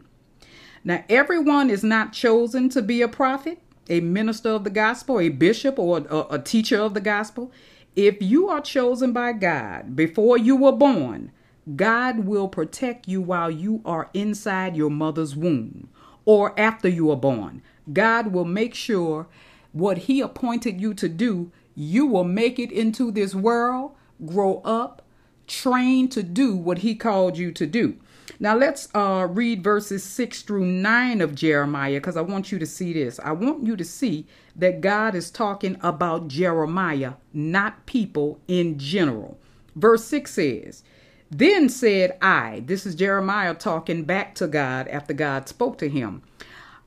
Now, 0.83 1.03
everyone 1.09 1.69
is 1.69 1.83
not 1.83 2.13
chosen 2.13 2.69
to 2.69 2.81
be 2.81 3.01
a 3.01 3.09
prophet, 3.09 3.59
a 3.89 3.99
minister 4.01 4.49
of 4.49 4.63
the 4.63 4.69
gospel, 4.69 5.19
a 5.19 5.29
bishop, 5.29 5.79
or 5.79 5.99
a, 6.09 6.35
a 6.35 6.39
teacher 6.39 6.79
of 6.79 6.93
the 6.93 7.01
gospel. 7.01 7.51
If 7.95 8.21
you 8.21 8.49
are 8.49 8.61
chosen 8.61 9.13
by 9.13 9.33
God 9.33 9.95
before 9.95 10.37
you 10.37 10.55
were 10.55 10.71
born, 10.71 11.31
God 11.75 12.19
will 12.19 12.47
protect 12.47 13.07
you 13.07 13.21
while 13.21 13.51
you 13.51 13.81
are 13.85 14.09
inside 14.13 14.77
your 14.77 14.89
mother's 14.89 15.35
womb 15.35 15.89
or 16.25 16.57
after 16.59 16.87
you 16.87 17.09
are 17.11 17.17
born. 17.17 17.61
God 17.91 18.27
will 18.33 18.45
make 18.45 18.75
sure 18.75 19.27
what 19.71 19.99
He 19.99 20.21
appointed 20.21 20.79
you 20.79 20.93
to 20.95 21.09
do, 21.09 21.51
you 21.75 22.05
will 22.05 22.23
make 22.23 22.59
it 22.59 22.71
into 22.71 23.11
this 23.11 23.35
world, 23.35 23.91
grow 24.25 24.61
up, 24.63 25.01
train 25.45 26.07
to 26.09 26.23
do 26.23 26.55
what 26.55 26.79
He 26.79 26.95
called 26.95 27.37
you 27.37 27.51
to 27.53 27.65
do. 27.65 27.97
Now 28.39 28.55
let's 28.55 28.87
uh, 28.93 29.27
read 29.29 29.63
verses 29.63 30.03
6 30.03 30.43
through 30.43 30.65
9 30.65 31.21
of 31.21 31.33
Jeremiah 31.33 31.95
because 31.95 32.17
I 32.17 32.21
want 32.21 32.51
you 32.51 32.59
to 32.59 32.67
see 32.67 32.93
this. 32.93 33.19
I 33.23 33.31
want 33.31 33.65
you 33.65 33.75
to 33.75 33.83
see 33.83 34.27
that 34.55 34.81
God 34.81 35.15
is 35.15 35.31
talking 35.31 35.75
about 35.81 36.27
Jeremiah, 36.27 37.13
not 37.33 37.85
people 37.87 38.39
in 38.47 38.77
general. 38.77 39.39
Verse 39.75 40.05
6 40.05 40.31
says, 40.31 40.83
Then 41.31 41.67
said 41.67 42.15
I, 42.21 42.61
this 42.65 42.85
is 42.85 42.93
Jeremiah 42.93 43.55
talking 43.55 44.03
back 44.03 44.35
to 44.35 44.47
God 44.47 44.87
after 44.89 45.13
God 45.13 45.49
spoke 45.49 45.79
to 45.79 45.89
him, 45.89 46.21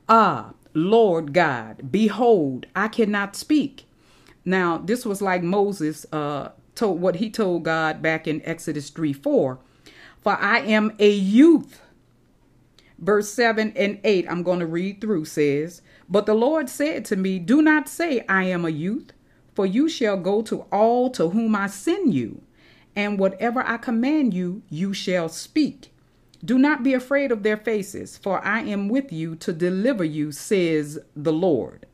Ah, 0.08 0.52
Lord 0.72 1.32
God, 1.32 1.90
behold, 1.90 2.66
I 2.76 2.86
cannot 2.86 3.34
speak. 3.34 3.86
Now, 4.44 4.78
this 4.78 5.04
was 5.04 5.20
like 5.20 5.42
Moses 5.42 6.06
uh, 6.12 6.50
told 6.76 7.00
what 7.00 7.16
he 7.16 7.28
told 7.28 7.64
God 7.64 8.00
back 8.00 8.28
in 8.28 8.40
Exodus 8.44 8.90
3 8.90 9.12
4 9.12 9.58
for 10.22 10.36
I 10.36 10.60
am 10.60 10.92
a 10.98 11.10
youth. 11.10 11.80
Verse 12.98 13.30
7 13.32 13.72
and 13.76 13.98
8, 14.04 14.26
I'm 14.28 14.42
going 14.42 14.60
to 14.60 14.66
read 14.66 15.00
through, 15.00 15.24
says, 15.24 15.80
But 16.08 16.26
the 16.26 16.34
Lord 16.34 16.68
said 16.68 17.04
to 17.06 17.16
me, 17.16 17.38
Do 17.38 17.62
not 17.62 17.88
say, 17.88 18.24
I 18.28 18.44
am 18.44 18.64
a 18.64 18.70
youth, 18.70 19.12
for 19.54 19.64
you 19.64 19.88
shall 19.88 20.18
go 20.18 20.42
to 20.42 20.62
all 20.70 21.08
to 21.10 21.30
whom 21.30 21.56
I 21.56 21.66
send 21.66 22.12
you, 22.12 22.42
and 22.94 23.18
whatever 23.18 23.66
I 23.66 23.78
command 23.78 24.34
you, 24.34 24.62
you 24.68 24.92
shall 24.92 25.30
speak. 25.30 25.92
Do 26.44 26.58
not 26.58 26.82
be 26.82 26.94
afraid 26.94 27.32
of 27.32 27.42
their 27.42 27.56
faces, 27.56 28.16
for 28.16 28.44
I 28.44 28.60
am 28.60 28.88
with 28.88 29.12
you 29.12 29.36
to 29.36 29.52
deliver 29.52 30.04
you, 30.04 30.32
says 30.32 30.98
the 31.14 31.32
Lord. 31.32 31.86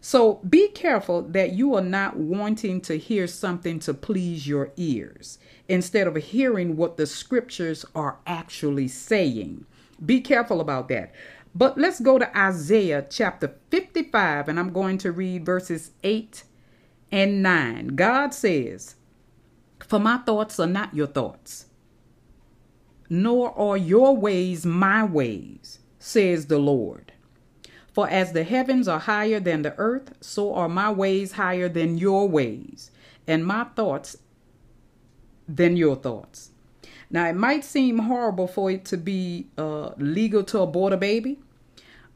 So 0.00 0.40
be 0.48 0.68
careful 0.68 1.22
that 1.22 1.52
you 1.52 1.74
are 1.74 1.82
not 1.82 2.16
wanting 2.16 2.80
to 2.82 2.96
hear 2.96 3.26
something 3.26 3.78
to 3.80 3.92
please 3.92 4.48
your 4.48 4.72
ears 4.76 5.38
instead 5.68 6.06
of 6.06 6.16
hearing 6.16 6.76
what 6.76 6.96
the 6.96 7.06
scriptures 7.06 7.84
are 7.94 8.18
actually 8.26 8.88
saying. 8.88 9.66
Be 10.04 10.20
careful 10.20 10.60
about 10.60 10.88
that. 10.88 11.12
But 11.54 11.76
let's 11.76 12.00
go 12.00 12.18
to 12.18 12.38
Isaiah 12.38 13.04
chapter 13.08 13.56
55, 13.70 14.48
and 14.48 14.58
I'm 14.58 14.72
going 14.72 14.98
to 14.98 15.12
read 15.12 15.44
verses 15.44 15.90
8 16.02 16.44
and 17.12 17.42
9. 17.42 17.88
God 17.88 18.32
says, 18.32 18.94
For 19.80 19.98
my 19.98 20.18
thoughts 20.18 20.58
are 20.60 20.66
not 20.66 20.94
your 20.94 21.08
thoughts, 21.08 21.66
nor 23.10 23.56
are 23.58 23.76
your 23.76 24.16
ways 24.16 24.64
my 24.64 25.04
ways, 25.04 25.80
says 25.98 26.46
the 26.46 26.58
Lord. 26.58 27.12
For 27.92 28.08
as 28.08 28.32
the 28.32 28.44
heavens 28.44 28.86
are 28.88 29.00
higher 29.00 29.40
than 29.40 29.62
the 29.62 29.74
earth, 29.76 30.14
so 30.20 30.54
are 30.54 30.68
my 30.68 30.90
ways 30.90 31.32
higher 31.32 31.68
than 31.68 31.98
your 31.98 32.28
ways, 32.28 32.90
and 33.26 33.44
my 33.44 33.64
thoughts 33.64 34.16
than 35.48 35.76
your 35.76 35.96
thoughts. 35.96 36.50
Now, 37.10 37.26
it 37.28 37.34
might 37.34 37.64
seem 37.64 37.98
horrible 37.98 38.46
for 38.46 38.70
it 38.70 38.84
to 38.86 38.96
be 38.96 39.48
uh, 39.58 39.90
legal 39.96 40.44
to 40.44 40.60
abort 40.60 40.92
a 40.92 40.96
baby, 40.96 41.40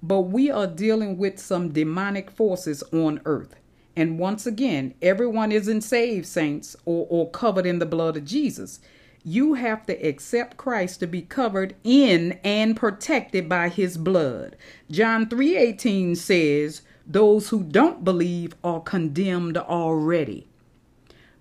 but 0.02 0.20
we 0.20 0.50
are 0.50 0.68
dealing 0.68 1.18
with 1.18 1.40
some 1.40 1.70
demonic 1.70 2.30
forces 2.30 2.84
on 2.92 3.20
earth. 3.24 3.56
And 3.96 4.18
once 4.18 4.46
again, 4.46 4.94
everyone 5.02 5.50
isn't 5.50 5.80
saved, 5.80 6.26
saints, 6.26 6.76
or, 6.84 7.06
or 7.10 7.30
covered 7.30 7.66
in 7.66 7.80
the 7.80 7.86
blood 7.86 8.16
of 8.16 8.24
Jesus 8.24 8.80
you 9.24 9.54
have 9.54 9.86
to 9.86 9.94
accept 10.06 10.58
Christ 10.58 11.00
to 11.00 11.06
be 11.06 11.22
covered 11.22 11.74
in 11.82 12.38
and 12.44 12.76
protected 12.76 13.48
by 13.48 13.70
his 13.70 13.96
blood. 13.96 14.54
John 14.90 15.26
3:18 15.28 16.14
says, 16.14 16.82
"Those 17.06 17.48
who 17.48 17.62
don't 17.62 18.04
believe 18.04 18.54
are 18.62 18.80
condemned 18.80 19.56
already." 19.56 20.46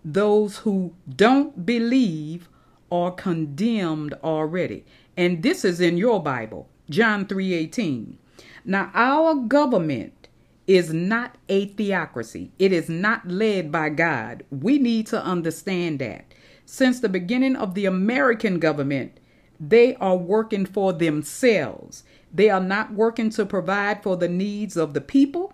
Those 0.06 0.58
who 0.60 0.94
don't 1.14 1.66
believe 1.66 2.50
are 2.92 3.12
condemned 3.12 4.14
already. 4.24 4.86
And 5.18 5.44
this 5.44 5.66
is 5.66 5.80
in 5.82 5.98
your 5.98 6.22
Bible, 6.22 6.70
John 6.90 7.26
3:18. 7.26 8.18
Now 8.66 8.92
our 8.94 9.36
government 9.36 10.30
is 10.68 10.94
not 10.94 11.38
a 11.50 11.66
theocracy. 11.66 12.52
It 12.58 12.72
is 12.72 12.88
not 12.88 13.28
led 13.28 13.72
by 13.72 13.90
God. 13.90 14.44
We 14.50 14.80
need 14.80 15.08
to 15.08 15.24
understand 15.24 16.00
that 16.00 16.33
since 16.66 17.00
the 17.00 17.10
beginning 17.10 17.56
of 17.56 17.74
the 17.74 17.86
American 17.86 18.60
government, 18.60 19.20
they 19.60 19.96
are 19.96 20.18
working 20.18 20.66
for 20.66 20.94
themselves. 20.94 22.04
They 22.34 22.50
are 22.50 22.60
not 22.60 22.94
working 22.94 23.30
to 23.32 23.46
provide 23.46 24.04
for 24.04 24.18
the 24.18 24.28
needs 24.28 24.76
of 24.76 24.94
the 24.94 25.02
people. 25.02 25.54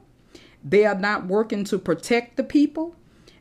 They 0.64 0.86
are 0.86 0.98
not 0.98 1.28
working 1.28 1.64
to 1.66 1.78
protect 1.78 2.38
the 2.38 2.44
people. 2.44 2.96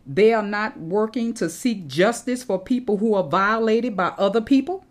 They 0.06 0.32
are 0.32 0.42
not 0.42 0.78
working 0.78 1.34
to 1.34 1.50
seek 1.50 1.86
justice 1.86 2.42
for 2.42 2.58
people 2.58 2.96
who 2.96 3.14
are 3.14 3.22
violated 3.22 3.96
by 3.96 4.08
other 4.18 4.40
people. 4.40 4.84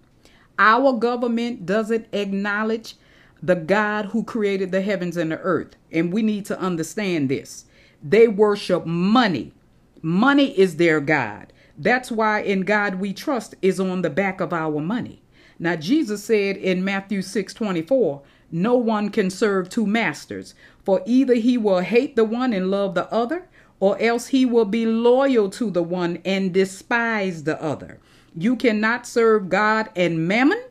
Our 0.60 0.94
government 0.94 1.66
doesn't 1.66 2.08
acknowledge 2.14 2.96
the 3.42 3.56
God 3.56 4.06
who 4.06 4.24
created 4.24 4.72
the 4.72 4.82
heavens 4.82 5.18
and 5.18 5.32
the 5.32 5.40
earth. 5.40 5.76
And 5.92 6.14
we 6.14 6.22
need 6.22 6.46
to 6.46 6.60
understand 6.60 7.30
this. 7.30 7.66
They 8.02 8.28
worship 8.28 8.86
money. 8.86 9.54
Money 10.02 10.58
is 10.58 10.78
their 10.78 11.00
God. 11.02 11.52
That's 11.78 12.12
why 12.12 12.42
in 12.42 12.62
God 12.62 12.96
we 12.96 13.14
trust 13.14 13.56
is 13.62 13.80
on 13.80 14.02
the 14.02 14.10
back 14.10 14.42
of 14.42 14.52
our 14.52 14.82
money. 14.82 15.22
Now 15.60 15.76
Jesus 15.76 16.24
said 16.24 16.58
in 16.58 16.84
Matthew 16.84 17.22
6 17.22 17.54
24, 17.54 18.22
no 18.52 18.76
one 18.76 19.10
can 19.10 19.30
serve 19.30 19.70
two 19.70 19.86
masters, 19.86 20.56
for 20.84 21.02
either 21.06 21.34
he 21.34 21.58
will 21.58 21.82
hate 21.82 22.16
the 22.16 22.24
one 22.24 22.54
and 22.54 22.72
love 22.72 22.96
the 22.96 23.12
other, 23.12 23.48
or 23.80 24.00
else 24.02 24.28
he 24.28 24.46
will 24.46 24.66
be 24.66 24.86
loyal 24.86 25.50
to 25.52 25.70
the 25.70 25.84
one 25.84 26.20
and 26.26 26.54
despise 26.54 27.44
the 27.44 27.62
other. 27.62 28.00
You 28.36 28.56
cannot 28.56 29.06
serve 29.06 29.50
God 29.50 29.90
and 29.96 30.28
mammon, 30.28 30.64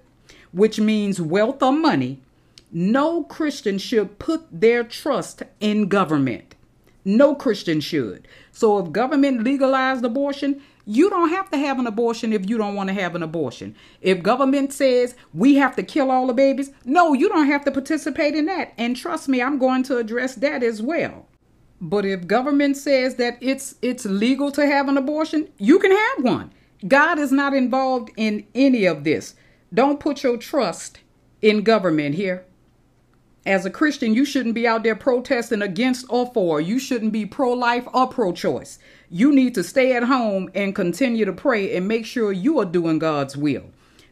which 0.52 0.80
means 0.80 1.20
wealth 1.20 1.62
or 1.62 1.72
money. 1.72 2.20
No 2.72 3.24
Christian 3.24 3.78
should 3.78 4.18
put 4.18 4.46
their 4.50 4.82
trust 4.82 5.42
in 5.60 5.88
government. 5.88 6.54
No 7.04 7.34
Christian 7.34 7.80
should. 7.80 8.26
So 8.50 8.78
if 8.78 8.90
government 8.90 9.44
legalized 9.44 10.04
abortion, 10.04 10.62
you 10.86 11.10
don't 11.10 11.30
have 11.30 11.50
to 11.50 11.58
have 11.58 11.80
an 11.80 11.86
abortion 11.86 12.32
if 12.32 12.48
you 12.48 12.56
don't 12.56 12.76
want 12.76 12.88
to 12.88 12.94
have 12.94 13.16
an 13.16 13.22
abortion. 13.22 13.74
If 14.00 14.22
government 14.22 14.72
says 14.72 15.16
we 15.34 15.56
have 15.56 15.74
to 15.76 15.82
kill 15.82 16.12
all 16.12 16.28
the 16.28 16.32
babies, 16.32 16.70
no, 16.84 17.12
you 17.12 17.28
don't 17.28 17.48
have 17.48 17.64
to 17.64 17.72
participate 17.72 18.34
in 18.34 18.46
that. 18.46 18.72
And 18.78 18.96
trust 18.96 19.28
me, 19.28 19.42
I'm 19.42 19.58
going 19.58 19.82
to 19.84 19.98
address 19.98 20.36
that 20.36 20.62
as 20.62 20.80
well. 20.80 21.26
But 21.80 22.06
if 22.06 22.26
government 22.26 22.76
says 22.76 23.16
that 23.16 23.36
it's 23.40 23.74
it's 23.82 24.06
legal 24.06 24.50
to 24.52 24.64
have 24.64 24.88
an 24.88 24.96
abortion, 24.96 25.48
you 25.58 25.78
can 25.78 25.90
have 25.90 26.24
one. 26.24 26.52
God 26.86 27.18
is 27.18 27.32
not 27.32 27.52
involved 27.52 28.10
in 28.16 28.46
any 28.54 28.84
of 28.84 29.04
this. 29.04 29.34
Don't 29.74 30.00
put 30.00 30.22
your 30.22 30.36
trust 30.36 31.00
in 31.42 31.62
government 31.62 32.14
here. 32.14 32.44
As 33.44 33.64
a 33.64 33.70
Christian, 33.70 34.14
you 34.14 34.24
shouldn't 34.24 34.54
be 34.54 34.66
out 34.66 34.82
there 34.82 34.96
protesting 34.96 35.62
against 35.62 36.06
or 36.08 36.30
for. 36.32 36.60
You 36.60 36.78
shouldn't 36.78 37.12
be 37.12 37.26
pro 37.26 37.52
life 37.52 37.86
or 37.92 38.08
pro 38.08 38.32
choice. 38.32 38.78
You 39.10 39.32
need 39.32 39.54
to 39.54 39.62
stay 39.62 39.94
at 39.94 40.04
home 40.04 40.50
and 40.54 40.74
continue 40.74 41.24
to 41.24 41.32
pray 41.32 41.76
and 41.76 41.86
make 41.86 42.06
sure 42.06 42.32
you 42.32 42.58
are 42.58 42.64
doing 42.64 42.98
God's 42.98 43.36
will. 43.36 43.64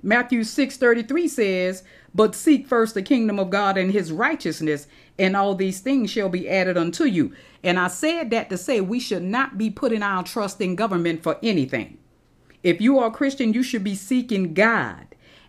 Matthew 0.02 0.44
6:33 0.44 1.26
says, 1.26 1.82
"But 2.14 2.34
seek 2.34 2.66
first 2.66 2.94
the 2.94 3.02
kingdom 3.02 3.38
of 3.38 3.50
God 3.50 3.76
and 3.76 3.90
his 3.90 4.12
righteousness, 4.12 4.86
and 5.18 5.34
all 5.34 5.54
these 5.54 5.80
things 5.80 6.10
shall 6.10 6.28
be 6.28 6.48
added 6.48 6.76
unto 6.76 7.04
you." 7.04 7.32
And 7.62 7.78
I 7.78 7.88
said 7.88 8.30
that 8.30 8.50
to 8.50 8.58
say 8.58 8.80
we 8.80 9.00
should 9.00 9.22
not 9.22 9.56
be 9.56 9.70
putting 9.70 10.02
our 10.02 10.22
trust 10.22 10.60
in 10.60 10.76
government 10.76 11.22
for 11.22 11.38
anything. 11.42 11.96
If 12.62 12.80
you 12.80 12.98
are 12.98 13.08
a 13.08 13.10
Christian, 13.10 13.52
you 13.52 13.62
should 13.62 13.82
be 13.82 13.94
seeking 13.94 14.54
God 14.54 15.06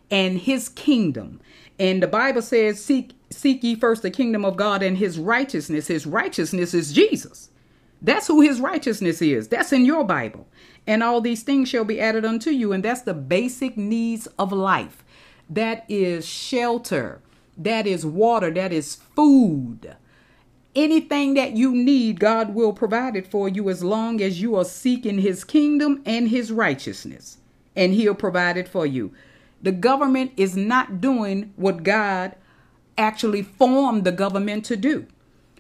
and 0.10 0.40
his 0.40 0.70
kingdom. 0.70 1.40
And 1.78 2.02
the 2.02 2.08
Bible 2.08 2.42
says, 2.42 2.82
"Seek 2.82 3.12
seek 3.30 3.64
ye 3.64 3.76
first 3.76 4.02
the 4.02 4.10
kingdom 4.10 4.46
of 4.46 4.56
God 4.56 4.82
and 4.82 4.98
his 4.98 5.20
righteousness." 5.20 5.88
His 5.88 6.06
righteousness 6.06 6.74
is 6.74 6.94
Jesus. 6.94 7.50
That's 8.02 8.28
who 8.28 8.42
his 8.42 8.60
righteousness 8.60 9.22
is. 9.22 9.48
That's 9.48 9.74
in 9.74 9.86
your 9.86 10.04
Bible. 10.04 10.48
And 10.88 11.02
all 11.02 11.22
these 11.22 11.44
things 11.44 11.70
shall 11.70 11.86
be 11.86 12.00
added 12.00 12.26
unto 12.26 12.52
you. 12.52 12.72
And 12.72 12.84
that's 12.84 13.02
the 13.02 13.14
basic 13.14 13.78
needs 13.78 14.28
of 14.38 14.52
life. 14.52 15.04
That 15.50 15.86
is 15.90 16.26
shelter. 16.26 17.22
That 17.58 17.88
is 17.88 18.06
water. 18.06 18.52
That 18.52 18.72
is 18.72 18.96
food. 18.96 19.96
Anything 20.76 21.36
that 21.36 21.56
you 21.56 21.72
need, 21.74 22.20
God 22.20 22.54
will 22.54 22.74
provide 22.74 23.16
it 23.16 23.32
for 23.32 23.48
you 23.48 23.70
as 23.70 23.84
long 23.84 24.22
as 24.22 24.42
you 24.42 24.56
are 24.56 24.66
seeking 24.66 25.20
his 25.20 25.44
kingdom 25.44 26.02
and 26.06 26.28
his 26.28 26.52
righteousness. 26.52 27.38
And 27.76 27.94
he'll 27.94 28.16
provide 28.16 28.58
it 28.58 28.68
for 28.68 28.86
you. 28.86 29.14
The 29.62 29.72
government 29.72 30.34
is 30.38 30.56
not 30.56 31.00
doing 31.02 31.54
what 31.56 31.84
God 31.84 32.36
actually 32.98 33.42
formed 33.42 34.04
the 34.04 34.12
government 34.12 34.66
to 34.66 34.76
do 34.76 35.08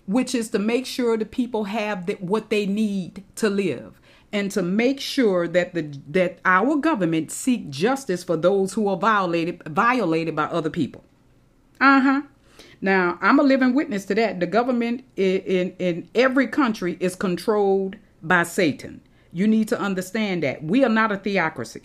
which 0.06 0.36
is 0.36 0.50
to 0.50 0.60
make 0.60 0.86
sure 0.86 1.18
the 1.18 1.26
people 1.26 1.66
have 1.66 2.06
the, 2.06 2.14
what 2.16 2.50
they 2.50 2.66
need 2.66 3.24
to 3.36 3.50
live 3.50 4.00
and 4.32 4.52
to 4.52 4.62
make 4.62 5.00
sure 5.00 5.48
that 5.48 5.74
the 5.74 5.82
that 6.08 6.40
our 6.46 6.76
government 6.76 7.32
seek 7.32 7.70
justice 7.70 8.24
for 8.24 8.38
those 8.38 8.74
who 8.74 8.88
are 8.88 8.98
violated 8.98 9.62
violated 9.68 10.36
by 10.36 10.44
other 10.46 10.70
people. 10.70 11.04
Uh-huh. 11.80 12.22
Now, 12.82 13.18
I'm 13.22 13.40
a 13.40 13.44
living 13.44 13.74
witness 13.74 14.06
to 14.06 14.16
that. 14.16 14.40
The 14.40 14.46
government 14.46 15.04
in, 15.16 15.42
in, 15.42 15.76
in 15.80 16.10
every 16.14 16.48
country 16.48 16.98
is 17.00 17.16
controlled 17.16 17.96
by 18.22 18.44
Satan. 18.44 19.02
You 19.32 19.48
need 19.48 19.68
to 19.70 19.80
understand 19.80 20.44
that. 20.44 20.64
We 20.64 20.84
are 20.84 20.90
not 20.90 21.12
a 21.12 21.18
theocracy. 21.18 21.84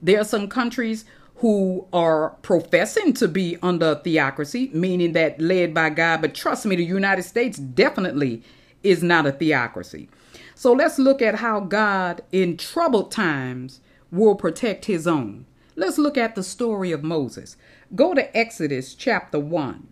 There 0.00 0.20
are 0.20 0.24
some 0.24 0.48
countries 0.48 1.04
who 1.38 1.86
are 1.92 2.30
professing 2.42 3.12
to 3.14 3.28
be 3.28 3.56
under 3.62 3.94
theocracy, 3.94 4.70
meaning 4.72 5.12
that 5.12 5.40
led 5.40 5.72
by 5.72 5.90
God. 5.90 6.20
But 6.20 6.34
trust 6.34 6.66
me, 6.66 6.74
the 6.76 6.84
United 6.84 7.22
States 7.22 7.58
definitely 7.58 8.42
is 8.82 9.02
not 9.02 9.26
a 9.26 9.32
theocracy. 9.32 10.08
So 10.54 10.72
let's 10.72 10.98
look 10.98 11.22
at 11.22 11.36
how 11.36 11.60
God, 11.60 12.22
in 12.32 12.56
troubled 12.56 13.12
times, 13.12 13.80
will 14.10 14.34
protect 14.34 14.86
his 14.86 15.06
own. 15.06 15.46
Let's 15.76 15.98
look 15.98 16.18
at 16.18 16.34
the 16.34 16.42
story 16.42 16.90
of 16.90 17.04
Moses. 17.04 17.56
Go 17.94 18.14
to 18.14 18.36
Exodus 18.36 18.94
chapter 18.94 19.38
1. 19.38 19.86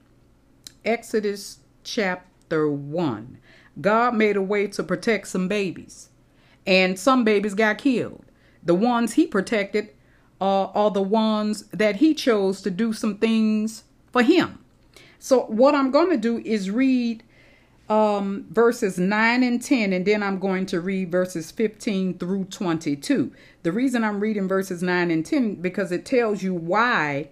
Exodus 0.85 1.59
chapter 1.85 2.69
1. 2.69 3.39
God 3.81 4.15
made 4.15 4.37
a 4.37 4.43
way 4.43 4.67
to 4.69 4.83
protect 4.83 5.29
some 5.29 5.47
babies, 5.47 6.09
and 6.67 6.99
some 6.99 7.23
babies 7.23 7.55
got 7.55 7.79
killed. 7.79 8.25
The 8.65 8.75
ones 8.75 9.13
he 9.13 9.29
protected 9.29 9.91
uh, 10.41 10.67
are 10.67 10.91
the 10.91 11.03
ones 11.03 11.65
that 11.73 11.97
he 11.97 12.15
chose 12.15 12.61
to 12.63 12.71
do 12.71 12.93
some 12.93 13.19
things 13.19 13.85
for 14.13 14.23
him. 14.23 14.59
So, 15.19 15.45
what 15.47 15.75
I'm 15.75 15.91
going 15.91 16.11
to 16.11 16.17
do 16.17 16.39
is 16.39 16.71
read 16.71 17.23
um, 17.89 18.47
verses 18.51 18.99
9 18.99 19.43
and 19.43 19.63
10, 19.63 19.93
and 19.93 20.05
then 20.05 20.23
I'm 20.23 20.39
going 20.39 20.67
to 20.67 20.81
read 20.81 21.11
verses 21.11 21.51
15 21.51 22.19
through 22.19 22.45
22. 22.47 23.33
The 23.63 23.73
reason 23.73 24.05
I'm 24.05 24.21
reading 24.21 24.49
verses 24.49 24.83
9 24.83 25.11
and 25.11 25.25
10 25.25 25.57
because 25.57 25.93
it 25.93 26.05
tells 26.05 26.43
you 26.43 26.53
why 26.53 27.31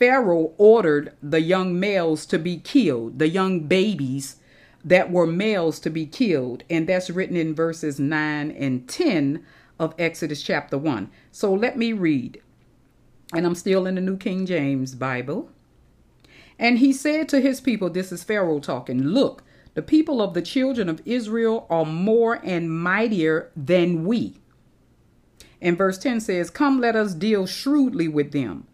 Pharaoh 0.00 0.52
ordered 0.56 1.12
the 1.22 1.40
young 1.40 1.78
males 1.78 2.24
to 2.26 2.38
be 2.38 2.56
killed, 2.56 3.18
the 3.18 3.28
young 3.28 3.60
babies 3.60 4.36
that 4.82 5.10
were 5.10 5.26
males 5.26 5.78
to 5.80 5.90
be 5.90 6.06
killed. 6.06 6.64
And 6.70 6.88
that's 6.88 7.10
written 7.10 7.36
in 7.36 7.54
verses 7.54 8.00
9 8.00 8.50
and 8.50 8.88
10 8.88 9.44
of 9.78 9.94
Exodus 9.98 10.42
chapter 10.42 10.78
1. 10.78 11.10
So 11.32 11.52
let 11.52 11.76
me 11.76 11.92
read. 11.92 12.40
And 13.32 13.46
I'm 13.46 13.54
still 13.54 13.86
in 13.86 13.94
the 13.94 14.00
New 14.00 14.16
King 14.16 14.46
James 14.46 14.94
Bible. 14.94 15.50
And 16.58 16.78
he 16.78 16.92
said 16.92 17.28
to 17.28 17.40
his 17.40 17.60
people, 17.60 17.88
This 17.90 18.12
is 18.12 18.24
Pharaoh 18.24 18.58
talking, 18.58 19.02
Look, 19.02 19.42
the 19.74 19.82
people 19.82 20.20
of 20.20 20.34
the 20.34 20.42
children 20.42 20.88
of 20.88 21.00
Israel 21.04 21.66
are 21.70 21.86
more 21.86 22.40
and 22.44 22.70
mightier 22.70 23.50
than 23.56 24.04
we. 24.04 24.40
And 25.60 25.78
verse 25.78 25.98
10 25.98 26.20
says, 26.20 26.50
Come, 26.50 26.80
let 26.80 26.96
us 26.96 27.14
deal 27.14 27.46
shrewdly 27.46 28.08
with 28.08 28.32
them 28.32 28.66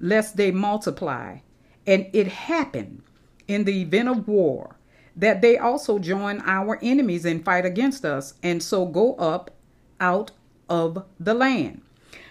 lest 0.00 0.36
they 0.36 0.50
multiply. 0.50 1.38
And 1.86 2.08
it 2.12 2.28
happened 2.28 3.02
in 3.46 3.64
the 3.64 3.82
event 3.82 4.08
of 4.08 4.28
war 4.28 4.76
that 5.16 5.40
they 5.40 5.58
also 5.58 5.98
join 5.98 6.40
our 6.44 6.78
enemies 6.80 7.24
and 7.24 7.44
fight 7.44 7.64
against 7.64 8.04
us, 8.04 8.34
and 8.42 8.62
so 8.62 8.86
go 8.86 9.14
up 9.14 9.50
out 9.98 10.30
of 10.68 11.04
the 11.18 11.34
land. 11.34 11.82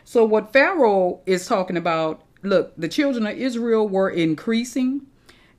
So, 0.10 0.24
what 0.24 0.54
Pharaoh 0.54 1.20
is 1.26 1.48
talking 1.48 1.76
about 1.76 2.22
look, 2.42 2.72
the 2.78 2.88
children 2.88 3.28
of 3.28 3.38
Israel 3.38 3.90
were 3.90 4.10
increasing, 4.10 5.02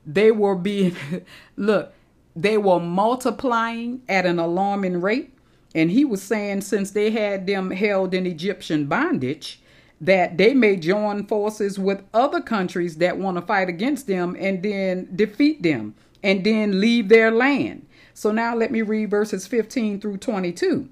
they 0.07 0.31
were 0.31 0.55
being, 0.55 0.95
look, 1.55 1.93
they 2.35 2.57
were 2.57 2.79
multiplying 2.79 4.01
at 4.09 4.25
an 4.25 4.39
alarming 4.39 5.01
rate. 5.01 5.31
And 5.75 5.91
he 5.91 6.03
was 6.03 6.23
saying, 6.23 6.61
since 6.61 6.89
they 6.89 7.11
had 7.11 7.45
them 7.45 7.69
held 7.69 8.15
in 8.15 8.25
Egyptian 8.25 8.87
bondage, 8.87 9.61
that 10.01 10.39
they 10.39 10.55
may 10.55 10.77
join 10.77 11.27
forces 11.27 11.77
with 11.77 12.01
other 12.11 12.41
countries 12.41 12.97
that 12.97 13.19
want 13.19 13.37
to 13.37 13.43
fight 13.43 13.69
against 13.69 14.07
them 14.07 14.35
and 14.39 14.63
then 14.63 15.09
defeat 15.15 15.61
them 15.61 15.93
and 16.23 16.43
then 16.43 16.81
leave 16.81 17.09
their 17.09 17.29
land. 17.29 17.85
So 18.15 18.31
now 18.31 18.55
let 18.55 18.71
me 18.71 18.81
read 18.81 19.11
verses 19.11 19.45
15 19.45 20.01
through 20.01 20.17
22. 20.17 20.89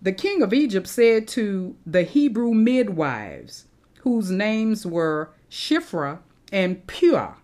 The 0.00 0.12
king 0.12 0.42
of 0.42 0.52
Egypt 0.52 0.86
said 0.86 1.26
to 1.28 1.74
the 1.84 2.02
Hebrew 2.02 2.54
midwives, 2.54 3.66
whose 4.00 4.30
names 4.30 4.86
were 4.86 5.30
Shiphrah 5.50 6.20
and 6.52 6.86
Puah, 6.86 7.34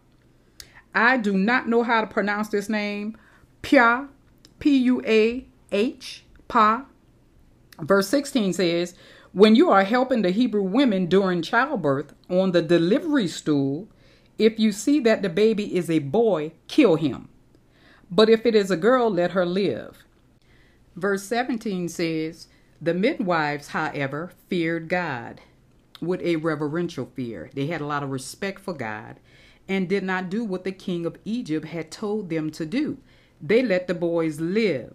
I 0.95 1.17
do 1.17 1.37
not 1.37 1.69
know 1.69 1.83
how 1.83 2.01
to 2.01 2.07
pronounce 2.07 2.49
this 2.49 2.69
name, 2.69 3.19
Puah, 3.63 4.07
P 4.61 4.77
U 4.79 5.03
A 5.05 5.47
H, 5.73 6.25
Pa. 6.47 6.87
Verse 7.81 8.09
16 8.09 8.53
says, 8.53 8.95
when 9.33 9.57
you 9.57 9.69
are 9.69 9.83
helping 9.83 10.23
the 10.23 10.31
Hebrew 10.31 10.63
women 10.63 11.07
during 11.07 11.43
childbirth 11.43 12.15
on 12.31 12.53
the 12.53 12.63
delivery 12.63 13.27
stool, 13.27 13.89
if 14.39 14.61
you 14.61 14.71
see 14.71 15.01
that 15.01 15.23
the 15.23 15.29
baby 15.29 15.77
is 15.77 15.91
a 15.91 15.99
boy, 15.99 16.53
kill 16.69 16.95
him. 16.95 17.29
But 18.13 18.31
if 18.31 18.47
it 18.47 18.55
is 18.55 18.71
a 18.71 18.77
girl, 18.77 19.11
let 19.11 19.33
her 19.33 19.45
live. 19.45 20.04
Verse 20.97 21.25
17 21.25 21.89
says, 21.89 22.47
The 22.81 22.95
midwives, 22.95 23.69
however, 23.69 24.33
feared 24.49 24.89
God 24.89 25.41
with 26.01 26.21
a 26.23 26.37
reverential 26.37 27.11
fear. 27.15 27.51
They 27.55 27.67
had 27.67 27.81
a 27.81 27.87
lot 27.87 28.03
of 28.03 28.11
respect 28.11 28.61
for 28.61 28.75
God 28.75 29.19
and 29.69 29.89
did 29.89 30.05
not 30.05 30.31
do 30.31 30.45
what 30.45 30.65
the 30.65 30.73
king 30.73 31.07
of 31.07 31.17
Egypt 31.25 31.67
had 31.67 31.91
told 31.91 32.29
them 32.29 32.51
to 32.51 32.67
do. 32.67 32.99
They 33.41 33.63
let 33.63 33.87
the 33.87 33.95
boys 33.95 34.41
live. 34.41 34.95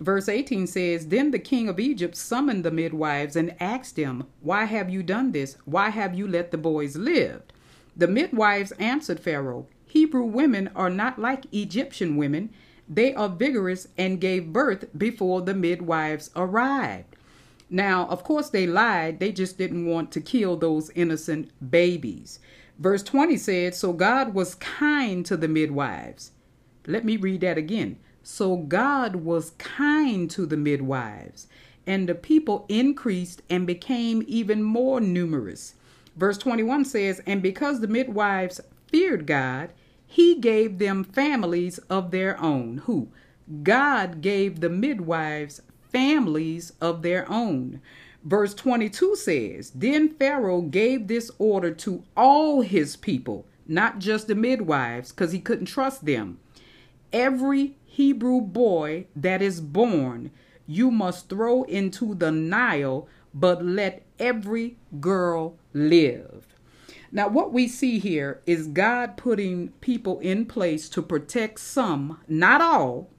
Verse 0.00 0.28
18 0.28 0.66
says, 0.66 1.08
Then 1.08 1.30
the 1.30 1.38
king 1.38 1.68
of 1.68 1.78
Egypt 1.78 2.16
summoned 2.16 2.64
the 2.64 2.70
midwives 2.70 3.36
and 3.36 3.54
asked 3.60 3.96
them, 3.96 4.26
Why 4.40 4.64
have 4.64 4.88
you 4.88 5.02
done 5.02 5.32
this? 5.32 5.56
Why 5.64 5.90
have 5.90 6.14
you 6.14 6.26
let 6.26 6.50
the 6.50 6.58
boys 6.58 6.96
live? 6.96 7.42
The 7.96 8.08
midwives 8.08 8.72
answered 8.72 9.20
Pharaoh, 9.20 9.66
Hebrew 9.86 10.24
women 10.24 10.70
are 10.74 10.88
not 10.88 11.18
like 11.18 11.52
Egyptian 11.52 12.16
women. 12.16 12.50
They 12.92 13.14
are 13.14 13.28
vigorous 13.28 13.86
and 13.96 14.20
gave 14.20 14.52
birth 14.52 14.86
before 14.98 15.42
the 15.42 15.54
midwives 15.54 16.30
arrived. 16.34 17.14
Now, 17.70 18.08
of 18.08 18.24
course, 18.24 18.50
they 18.50 18.66
lied. 18.66 19.20
They 19.20 19.30
just 19.30 19.56
didn't 19.56 19.86
want 19.86 20.10
to 20.12 20.20
kill 20.20 20.56
those 20.56 20.90
innocent 20.96 21.52
babies. 21.70 22.40
Verse 22.80 23.04
20 23.04 23.36
said, 23.36 23.74
So 23.76 23.92
God 23.92 24.34
was 24.34 24.56
kind 24.56 25.24
to 25.26 25.36
the 25.36 25.46
midwives. 25.46 26.32
Let 26.84 27.04
me 27.04 27.16
read 27.16 27.42
that 27.42 27.56
again. 27.56 27.96
So 28.24 28.56
God 28.56 29.16
was 29.16 29.52
kind 29.58 30.28
to 30.32 30.44
the 30.44 30.56
midwives, 30.56 31.46
and 31.86 32.08
the 32.08 32.14
people 32.16 32.66
increased 32.68 33.42
and 33.48 33.68
became 33.68 34.24
even 34.26 34.64
more 34.64 35.00
numerous. 35.00 35.74
Verse 36.16 36.38
21 36.38 36.84
says, 36.86 37.22
And 37.24 37.40
because 37.40 37.80
the 37.80 37.88
midwives 37.88 38.60
feared 38.88 39.26
God, 39.26 39.70
he 40.12 40.34
gave 40.34 40.78
them 40.78 41.04
families 41.04 41.78
of 41.88 42.10
their 42.10 42.38
own. 42.40 42.78
Who? 42.78 43.10
God 43.62 44.20
gave 44.20 44.58
the 44.58 44.68
midwives 44.68 45.62
families 45.92 46.72
of 46.80 47.02
their 47.02 47.30
own. 47.30 47.80
Verse 48.24 48.52
22 48.52 49.14
says, 49.14 49.70
Then 49.70 50.08
Pharaoh 50.08 50.62
gave 50.62 51.06
this 51.06 51.30
order 51.38 51.70
to 51.74 52.02
all 52.16 52.62
his 52.62 52.96
people, 52.96 53.46
not 53.68 54.00
just 54.00 54.26
the 54.26 54.34
midwives, 54.34 55.12
because 55.12 55.30
he 55.30 55.38
couldn't 55.38 55.66
trust 55.66 56.04
them. 56.04 56.40
Every 57.12 57.76
Hebrew 57.86 58.40
boy 58.40 59.06
that 59.14 59.40
is 59.40 59.60
born 59.60 60.32
you 60.66 60.90
must 60.90 61.28
throw 61.28 61.62
into 61.62 62.16
the 62.16 62.32
Nile, 62.32 63.06
but 63.32 63.64
let 63.64 64.02
every 64.18 64.76
girl 65.00 65.56
live. 65.72 66.49
Now, 67.12 67.28
what 67.28 67.52
we 67.52 67.66
see 67.66 67.98
here 67.98 68.40
is 68.46 68.68
God 68.68 69.16
putting 69.16 69.68
people 69.80 70.20
in 70.20 70.46
place 70.46 70.88
to 70.90 71.02
protect 71.02 71.58
some, 71.58 72.20
not 72.28 72.60
all, 72.60 73.10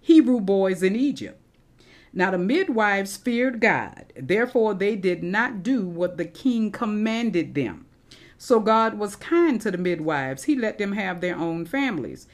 Hebrew 0.00 0.40
boys 0.40 0.82
in 0.82 0.96
Egypt. 0.96 1.40
Now, 2.12 2.30
the 2.30 2.38
midwives 2.38 3.16
feared 3.16 3.60
God, 3.60 4.12
therefore, 4.16 4.72
they 4.72 4.96
did 4.96 5.22
not 5.22 5.62
do 5.62 5.86
what 5.86 6.16
the 6.16 6.24
king 6.24 6.72
commanded 6.72 7.54
them. 7.54 7.86
So, 8.38 8.58
God 8.58 8.98
was 8.98 9.16
kind 9.16 9.60
to 9.60 9.70
the 9.70 9.78
midwives, 9.78 10.44
He 10.44 10.56
let 10.56 10.78
them 10.78 10.92
have 10.92 11.20
their 11.20 11.36
own 11.36 11.66
families. 11.66 12.26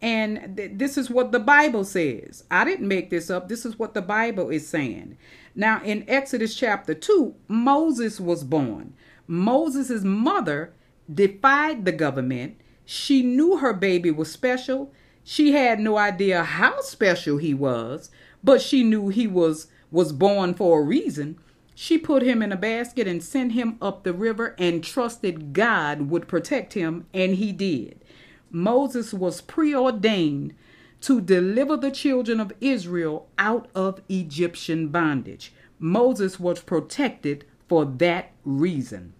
And 0.00 0.56
th- 0.56 0.72
this 0.74 0.96
is 0.96 1.10
what 1.10 1.32
the 1.32 1.40
Bible 1.40 1.84
says. 1.84 2.44
I 2.50 2.64
didn't 2.64 2.88
make 2.88 3.10
this 3.10 3.30
up. 3.30 3.48
This 3.48 3.64
is 3.64 3.78
what 3.78 3.94
the 3.94 4.02
Bible 4.02 4.50
is 4.50 4.66
saying. 4.66 5.18
Now, 5.54 5.82
in 5.82 6.04
Exodus 6.08 6.54
chapter 6.54 6.94
2, 6.94 7.34
Moses 7.48 8.20
was 8.20 8.44
born. 8.44 8.94
Moses' 9.30 10.02
mother 10.02 10.72
defied 11.12 11.84
the 11.84 11.92
government. 11.92 12.56
She 12.86 13.22
knew 13.22 13.58
her 13.58 13.74
baby 13.74 14.10
was 14.10 14.32
special. 14.32 14.90
She 15.22 15.52
had 15.52 15.78
no 15.78 15.98
idea 15.98 16.42
how 16.42 16.80
special 16.80 17.36
he 17.36 17.52
was, 17.52 18.10
but 18.42 18.62
she 18.62 18.82
knew 18.82 19.08
he 19.10 19.26
was 19.26 19.66
was 19.90 20.12
born 20.12 20.54
for 20.54 20.80
a 20.80 20.82
reason. 20.82 21.38
She 21.74 21.98
put 21.98 22.22
him 22.22 22.42
in 22.42 22.52
a 22.52 22.56
basket 22.56 23.06
and 23.06 23.22
sent 23.22 23.52
him 23.52 23.76
up 23.80 24.02
the 24.02 24.12
river 24.12 24.54
and 24.58 24.82
trusted 24.82 25.52
God 25.52 26.10
would 26.10 26.26
protect 26.26 26.72
him, 26.74 27.06
and 27.14 27.36
he 27.36 27.52
did. 27.52 28.02
Moses 28.50 29.12
was 29.14 29.42
preordained 29.42 30.54
to 31.02 31.20
deliver 31.20 31.76
the 31.76 31.90
children 31.90 32.40
of 32.40 32.52
Israel 32.60 33.28
out 33.38 33.68
of 33.74 34.00
Egyptian 34.08 34.88
bondage. 34.88 35.52
Moses 35.78 36.40
was 36.40 36.60
protected 36.60 37.44
for 37.68 37.84
that 37.84 38.32
reason. 38.44 39.12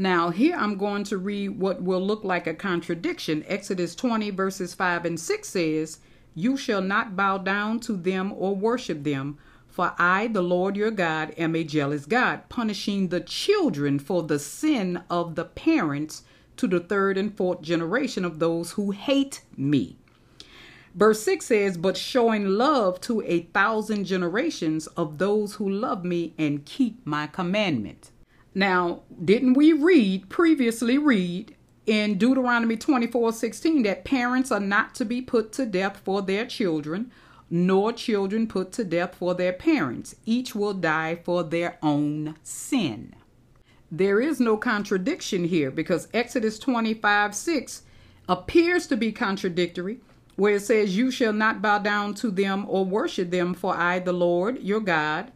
Now, 0.00 0.30
here 0.30 0.56
I'm 0.56 0.78
going 0.78 1.04
to 1.04 1.18
read 1.18 1.60
what 1.60 1.82
will 1.82 2.00
look 2.00 2.24
like 2.24 2.46
a 2.46 2.54
contradiction. 2.54 3.44
Exodus 3.46 3.94
20, 3.94 4.30
verses 4.30 4.72
5 4.72 5.04
and 5.04 5.20
6 5.20 5.46
says, 5.46 5.98
You 6.34 6.56
shall 6.56 6.80
not 6.80 7.16
bow 7.16 7.36
down 7.36 7.80
to 7.80 7.98
them 7.98 8.32
or 8.32 8.56
worship 8.56 9.04
them, 9.04 9.36
For 9.68 9.92
I, 9.98 10.28
the 10.28 10.40
Lord 10.40 10.74
your 10.74 10.90
God, 10.90 11.34
am 11.36 11.54
a 11.54 11.64
jealous 11.64 12.06
God, 12.06 12.48
punishing 12.48 13.08
the 13.08 13.20
children 13.20 13.98
for 13.98 14.22
the 14.22 14.38
sin 14.38 15.02
of 15.10 15.34
the 15.34 15.44
parents 15.44 16.22
to 16.56 16.66
the 16.66 16.80
third 16.80 17.18
and 17.18 17.36
fourth 17.36 17.60
generation 17.60 18.24
of 18.24 18.38
those 18.38 18.70
who 18.70 18.92
hate 18.92 19.42
me. 19.54 19.98
Verse 20.94 21.22
6 21.24 21.44
says, 21.44 21.76
But 21.76 21.98
showing 21.98 22.46
love 22.46 23.02
to 23.02 23.20
a 23.26 23.42
thousand 23.52 24.06
generations 24.06 24.86
of 24.86 25.18
those 25.18 25.56
who 25.56 25.68
love 25.68 26.06
me 26.06 26.32
and 26.38 26.64
keep 26.64 27.06
my 27.06 27.26
commandments. 27.26 28.12
Now, 28.54 29.02
didn't 29.24 29.54
we 29.54 29.72
read, 29.72 30.28
previously 30.28 30.98
read, 30.98 31.54
in 31.86 32.18
Deuteronomy 32.18 32.76
24 32.76 33.32
16, 33.32 33.82
that 33.82 34.04
parents 34.04 34.52
are 34.52 34.60
not 34.60 34.94
to 34.96 35.04
be 35.04 35.20
put 35.20 35.52
to 35.52 35.66
death 35.66 36.00
for 36.04 36.22
their 36.22 36.46
children, 36.46 37.10
nor 37.48 37.92
children 37.92 38.46
put 38.46 38.72
to 38.72 38.84
death 38.84 39.16
for 39.16 39.34
their 39.34 39.52
parents. 39.52 40.14
Each 40.24 40.54
will 40.54 40.74
die 40.74 41.16
for 41.24 41.42
their 41.42 41.78
own 41.82 42.36
sin. 42.42 43.14
There 43.90 44.20
is 44.20 44.38
no 44.38 44.56
contradiction 44.56 45.44
here 45.44 45.70
because 45.70 46.06
Exodus 46.14 46.58
25 46.60 47.34
6 47.34 47.82
appears 48.28 48.86
to 48.86 48.96
be 48.96 49.10
contradictory, 49.10 49.98
where 50.36 50.56
it 50.56 50.62
says, 50.62 50.96
You 50.96 51.10
shall 51.10 51.32
not 51.32 51.60
bow 51.60 51.78
down 51.78 52.14
to 52.14 52.30
them 52.30 52.66
or 52.68 52.84
worship 52.84 53.30
them, 53.30 53.54
for 53.54 53.76
I, 53.76 53.98
the 53.98 54.12
Lord 54.12 54.62
your 54.62 54.80
God, 54.80 55.32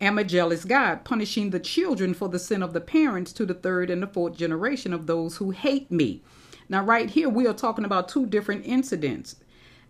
am 0.00 0.18
a 0.18 0.24
jealous 0.24 0.64
God, 0.64 1.04
punishing 1.04 1.50
the 1.50 1.60
children 1.60 2.14
for 2.14 2.28
the 2.28 2.38
sin 2.38 2.62
of 2.62 2.72
the 2.72 2.80
parents 2.80 3.32
to 3.34 3.46
the 3.46 3.54
third 3.54 3.90
and 3.90 4.02
the 4.02 4.06
fourth 4.06 4.36
generation 4.36 4.92
of 4.92 5.06
those 5.06 5.36
who 5.36 5.50
hate 5.50 5.90
me. 5.90 6.22
Now, 6.68 6.84
right 6.84 7.08
here, 7.08 7.28
we 7.28 7.46
are 7.46 7.54
talking 7.54 7.84
about 7.84 8.08
two 8.08 8.26
different 8.26 8.66
incidents. 8.66 9.36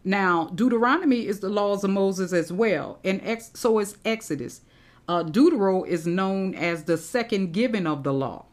Now, 0.04 0.46
Deuteronomy 0.54 1.26
is 1.26 1.40
the 1.40 1.48
laws 1.48 1.84
of 1.84 1.90
Moses 1.90 2.32
as 2.32 2.52
well, 2.52 3.00
and 3.04 3.20
ex- 3.24 3.50
so 3.54 3.78
is 3.78 3.98
Exodus. 4.04 4.60
Uh, 5.08 5.24
Deutero 5.24 5.86
is 5.86 6.06
known 6.06 6.54
as 6.54 6.84
the 6.84 6.96
second 6.96 7.52
giving 7.52 7.86
of 7.86 8.04
the 8.04 8.12
law. 8.12 8.46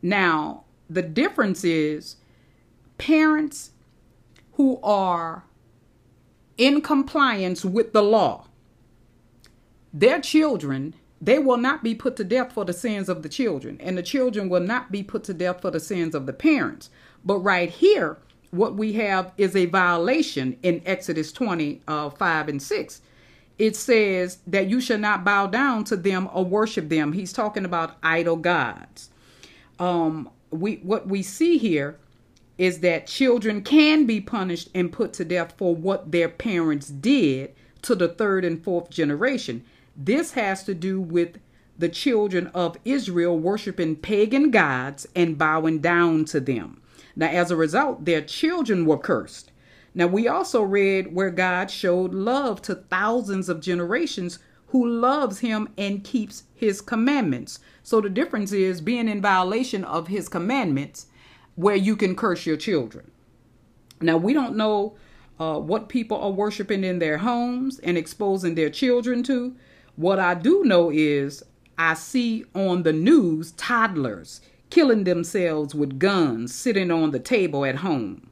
Now, 0.00 0.64
the 0.88 1.02
difference 1.02 1.64
is 1.64 2.16
parents 2.96 3.72
who 4.52 4.80
are 4.82 5.44
in 6.56 6.80
compliance 6.80 7.64
with 7.64 7.92
the 7.92 8.02
law, 8.02 8.45
their 9.98 10.20
children, 10.20 10.94
they 11.22 11.38
will 11.38 11.56
not 11.56 11.82
be 11.82 11.94
put 11.94 12.16
to 12.16 12.24
death 12.24 12.52
for 12.52 12.66
the 12.66 12.74
sins 12.74 13.08
of 13.08 13.22
the 13.22 13.30
children, 13.30 13.78
and 13.80 13.96
the 13.96 14.02
children 14.02 14.50
will 14.50 14.60
not 14.60 14.92
be 14.92 15.02
put 15.02 15.24
to 15.24 15.34
death 15.34 15.62
for 15.62 15.70
the 15.70 15.80
sins 15.80 16.14
of 16.14 16.26
the 16.26 16.34
parents. 16.34 16.90
But 17.24 17.38
right 17.38 17.70
here, 17.70 18.18
what 18.50 18.74
we 18.74 18.92
have 18.94 19.32
is 19.38 19.56
a 19.56 19.66
violation 19.66 20.58
in 20.62 20.82
Exodus 20.84 21.32
20, 21.32 21.80
uh, 21.88 22.10
5 22.10 22.48
and 22.48 22.62
6. 22.62 23.00
It 23.58 23.74
says 23.74 24.38
that 24.46 24.68
you 24.68 24.82
shall 24.82 24.98
not 24.98 25.24
bow 25.24 25.46
down 25.46 25.84
to 25.84 25.96
them 25.96 26.28
or 26.30 26.44
worship 26.44 26.90
them. 26.90 27.14
He's 27.14 27.32
talking 27.32 27.64
about 27.64 27.96
idol 28.02 28.36
gods. 28.36 29.08
Um, 29.78 30.28
we 30.50 30.76
what 30.76 31.08
we 31.08 31.22
see 31.22 31.56
here 31.56 31.98
is 32.58 32.80
that 32.80 33.06
children 33.06 33.62
can 33.62 34.04
be 34.04 34.20
punished 34.20 34.68
and 34.74 34.92
put 34.92 35.14
to 35.14 35.24
death 35.24 35.54
for 35.56 35.74
what 35.74 36.12
their 36.12 36.28
parents 36.28 36.88
did 36.88 37.54
to 37.82 37.94
the 37.94 38.08
third 38.08 38.44
and 38.44 38.62
fourth 38.62 38.90
generation. 38.90 39.64
This 39.96 40.32
has 40.32 40.62
to 40.64 40.74
do 40.74 41.00
with 41.00 41.38
the 41.78 41.88
children 41.88 42.48
of 42.48 42.76
Israel 42.84 43.38
worshiping 43.38 43.96
pagan 43.96 44.50
gods 44.50 45.06
and 45.14 45.38
bowing 45.38 45.78
down 45.80 46.24
to 46.26 46.40
them. 46.40 46.80
Now, 47.14 47.28
as 47.28 47.50
a 47.50 47.56
result, 47.56 48.04
their 48.04 48.20
children 48.20 48.84
were 48.84 48.98
cursed. 48.98 49.52
Now, 49.94 50.06
we 50.06 50.28
also 50.28 50.62
read 50.62 51.14
where 51.14 51.30
God 51.30 51.70
showed 51.70 52.12
love 52.12 52.60
to 52.62 52.74
thousands 52.74 53.48
of 53.48 53.62
generations 53.62 54.38
who 54.68 54.86
loves 54.86 55.38
him 55.38 55.68
and 55.78 56.04
keeps 56.04 56.42
his 56.54 56.82
commandments. 56.82 57.60
So 57.82 58.00
the 58.02 58.10
difference 58.10 58.52
is 58.52 58.82
being 58.82 59.08
in 59.08 59.22
violation 59.22 59.84
of 59.84 60.08
his 60.08 60.28
commandments 60.28 61.06
where 61.54 61.76
you 61.76 61.96
can 61.96 62.14
curse 62.14 62.44
your 62.44 62.58
children. 62.58 63.10
Now, 64.00 64.18
we 64.18 64.34
don't 64.34 64.56
know 64.56 64.96
uh, 65.40 65.58
what 65.58 65.88
people 65.88 66.18
are 66.18 66.30
worshiping 66.30 66.84
in 66.84 66.98
their 66.98 67.18
homes 67.18 67.78
and 67.78 67.96
exposing 67.96 68.54
their 68.54 68.70
children 68.70 69.22
to. 69.22 69.56
What 69.96 70.18
I 70.18 70.34
do 70.34 70.62
know 70.62 70.90
is 70.90 71.42
I 71.78 71.94
see 71.94 72.44
on 72.54 72.82
the 72.82 72.92
news 72.92 73.52
toddlers 73.52 74.42
killing 74.68 75.04
themselves 75.04 75.74
with 75.74 75.98
guns 75.98 76.54
sitting 76.54 76.90
on 76.90 77.12
the 77.12 77.18
table 77.18 77.64
at 77.64 77.76
home. 77.76 78.28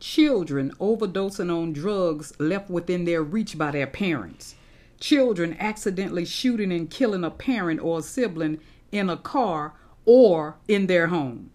Children 0.00 0.72
overdosing 0.80 1.54
on 1.54 1.74
drugs 1.74 2.32
left 2.38 2.70
within 2.70 3.04
their 3.04 3.22
reach 3.22 3.58
by 3.58 3.70
their 3.70 3.86
parents. 3.86 4.54
Children 4.98 5.56
accidentally 5.60 6.24
shooting 6.24 6.72
and 6.72 6.88
killing 6.88 7.24
a 7.24 7.30
parent 7.30 7.80
or 7.80 7.98
a 7.98 8.02
sibling 8.02 8.60
in 8.90 9.10
a 9.10 9.18
car 9.18 9.74
or 10.06 10.56
in 10.68 10.86
their 10.86 11.08
home. 11.08 11.50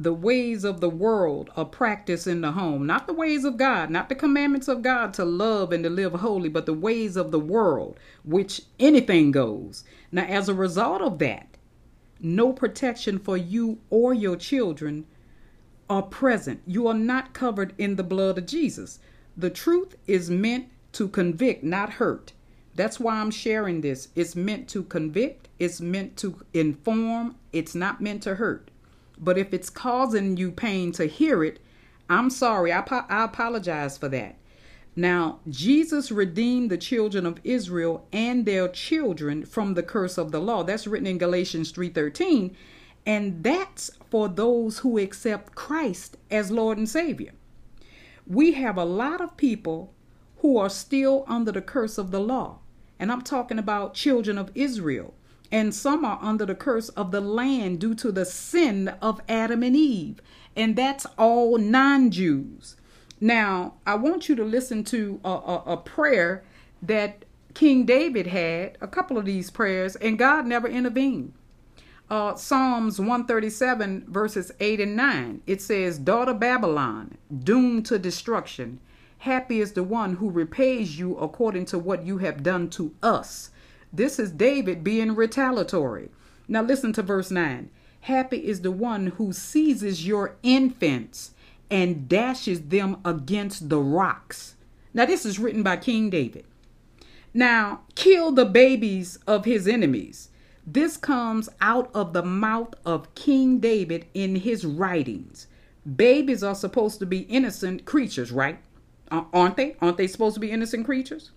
The 0.00 0.14
ways 0.14 0.64
of 0.64 0.80
the 0.80 0.88
world 0.88 1.50
are 1.58 1.66
practiced 1.66 2.26
in 2.26 2.40
the 2.40 2.52
home, 2.52 2.86
not 2.86 3.06
the 3.06 3.12
ways 3.12 3.44
of 3.44 3.58
God, 3.58 3.90
not 3.90 4.08
the 4.08 4.14
commandments 4.14 4.66
of 4.66 4.80
God 4.80 5.12
to 5.12 5.26
love 5.26 5.72
and 5.72 5.84
to 5.84 5.90
live 5.90 6.14
holy, 6.14 6.48
but 6.48 6.64
the 6.64 6.72
ways 6.72 7.16
of 7.16 7.30
the 7.30 7.38
world, 7.38 8.00
which 8.24 8.62
anything 8.78 9.30
goes. 9.30 9.84
Now, 10.10 10.24
as 10.24 10.48
a 10.48 10.54
result 10.54 11.02
of 11.02 11.18
that, 11.18 11.58
no 12.18 12.50
protection 12.50 13.18
for 13.18 13.36
you 13.36 13.78
or 13.90 14.14
your 14.14 14.36
children 14.36 15.04
are 15.90 16.04
present. 16.04 16.62
You 16.66 16.86
are 16.86 16.94
not 16.94 17.34
covered 17.34 17.74
in 17.76 17.96
the 17.96 18.02
blood 18.02 18.38
of 18.38 18.46
Jesus. 18.46 19.00
The 19.36 19.50
truth 19.50 19.98
is 20.06 20.30
meant 20.30 20.68
to 20.92 21.08
convict, 21.08 21.62
not 21.62 21.90
hurt. 21.90 22.32
That's 22.74 22.98
why 22.98 23.16
I'm 23.16 23.30
sharing 23.30 23.82
this. 23.82 24.08
It's 24.16 24.34
meant 24.34 24.66
to 24.70 24.82
convict, 24.82 25.50
it's 25.58 25.82
meant 25.82 26.16
to 26.16 26.40
inform, 26.54 27.36
it's 27.52 27.74
not 27.74 28.00
meant 28.00 28.22
to 28.22 28.36
hurt. 28.36 28.69
But 29.20 29.36
if 29.36 29.52
it's 29.52 29.70
causing 29.70 30.36
you 30.38 30.50
pain 30.50 30.92
to 30.92 31.04
hear 31.04 31.44
it, 31.44 31.60
I'm 32.08 32.30
sorry. 32.30 32.72
I, 32.72 32.82
I 33.08 33.24
apologize 33.24 33.98
for 33.98 34.08
that. 34.08 34.36
Now, 34.96 35.38
Jesus 35.48 36.10
redeemed 36.10 36.70
the 36.70 36.78
children 36.78 37.24
of 37.24 37.38
Israel 37.44 38.06
and 38.12 38.44
their 38.44 38.66
children 38.68 39.44
from 39.44 39.74
the 39.74 39.82
curse 39.82 40.18
of 40.18 40.32
the 40.32 40.40
law. 40.40 40.64
That's 40.64 40.86
written 40.86 41.06
in 41.06 41.18
Galatians 41.18 41.70
3:13, 41.70 42.54
and 43.06 43.44
that's 43.44 43.90
for 44.10 44.28
those 44.28 44.80
who 44.80 44.98
accept 44.98 45.54
Christ 45.54 46.16
as 46.30 46.50
Lord 46.50 46.76
and 46.78 46.88
Savior. 46.88 47.32
We 48.26 48.52
have 48.52 48.76
a 48.76 48.84
lot 48.84 49.20
of 49.20 49.36
people 49.36 49.92
who 50.38 50.56
are 50.56 50.70
still 50.70 51.24
under 51.28 51.52
the 51.52 51.62
curse 51.62 51.98
of 51.98 52.10
the 52.10 52.20
law. 52.20 52.58
And 52.98 53.12
I'm 53.12 53.22
talking 53.22 53.58
about 53.58 53.94
children 53.94 54.38
of 54.38 54.50
Israel. 54.54 55.14
And 55.52 55.74
some 55.74 56.04
are 56.04 56.18
under 56.22 56.46
the 56.46 56.54
curse 56.54 56.90
of 56.90 57.10
the 57.10 57.20
land 57.20 57.80
due 57.80 57.94
to 57.96 58.12
the 58.12 58.24
sin 58.24 58.88
of 59.02 59.20
Adam 59.28 59.62
and 59.62 59.74
Eve. 59.74 60.20
And 60.54 60.76
that's 60.76 61.06
all 61.18 61.58
non 61.58 62.10
Jews. 62.10 62.76
Now, 63.20 63.74
I 63.86 63.96
want 63.96 64.28
you 64.28 64.34
to 64.36 64.44
listen 64.44 64.82
to 64.84 65.20
a, 65.24 65.28
a, 65.28 65.62
a, 65.66 65.76
prayer 65.76 66.42
that 66.80 67.26
King 67.52 67.84
David 67.84 68.28
had, 68.28 68.78
a 68.80 68.88
couple 68.88 69.18
of 69.18 69.26
these 69.26 69.50
prayers, 69.50 69.94
and 69.96 70.18
God 70.18 70.46
never 70.46 70.66
intervened. 70.66 71.34
Uh, 72.08 72.34
Psalms 72.34 72.98
137, 72.98 74.06
verses 74.08 74.52
8 74.58 74.80
and 74.80 74.96
9, 74.96 75.42
it 75.46 75.60
says, 75.60 75.98
Daughter 75.98 76.34
Babylon, 76.34 77.18
doomed 77.44 77.86
to 77.86 77.98
destruction, 77.98 78.80
happy 79.18 79.60
is 79.60 79.72
the 79.72 79.84
one 79.84 80.14
who 80.14 80.30
repays 80.30 80.98
you 80.98 81.16
according 81.18 81.66
to 81.66 81.78
what 81.78 82.06
you 82.06 82.18
have 82.18 82.42
done 82.42 82.70
to 82.70 82.94
us. 83.02 83.50
This 83.92 84.18
is 84.18 84.30
David 84.30 84.84
being 84.84 85.14
retaliatory. 85.14 86.10
Now, 86.46 86.62
listen 86.62 86.92
to 86.94 87.02
verse 87.02 87.30
9. 87.30 87.70
Happy 88.02 88.38
is 88.38 88.62
the 88.62 88.70
one 88.70 89.08
who 89.08 89.32
seizes 89.32 90.06
your 90.06 90.36
infants 90.42 91.32
and 91.70 92.08
dashes 92.08 92.62
them 92.62 92.98
against 93.04 93.68
the 93.68 93.78
rocks. 93.78 94.56
Now, 94.94 95.06
this 95.06 95.24
is 95.24 95.38
written 95.38 95.62
by 95.62 95.76
King 95.76 96.10
David. 96.10 96.44
Now, 97.32 97.82
kill 97.94 98.32
the 98.32 98.44
babies 98.44 99.18
of 99.26 99.44
his 99.44 99.68
enemies. 99.68 100.30
This 100.66 100.96
comes 100.96 101.48
out 101.60 101.90
of 101.94 102.12
the 102.12 102.22
mouth 102.22 102.74
of 102.84 103.14
King 103.14 103.58
David 103.58 104.06
in 104.14 104.36
his 104.36 104.64
writings. 104.64 105.46
Babies 105.96 106.42
are 106.42 106.54
supposed 106.54 106.98
to 107.00 107.06
be 107.06 107.20
innocent 107.20 107.84
creatures, 107.84 108.32
right? 108.32 108.58
Aren't 109.10 109.56
they? 109.56 109.76
Aren't 109.80 109.96
they 109.96 110.06
supposed 110.06 110.34
to 110.34 110.40
be 110.40 110.50
innocent 110.50 110.84
creatures? 110.84 111.30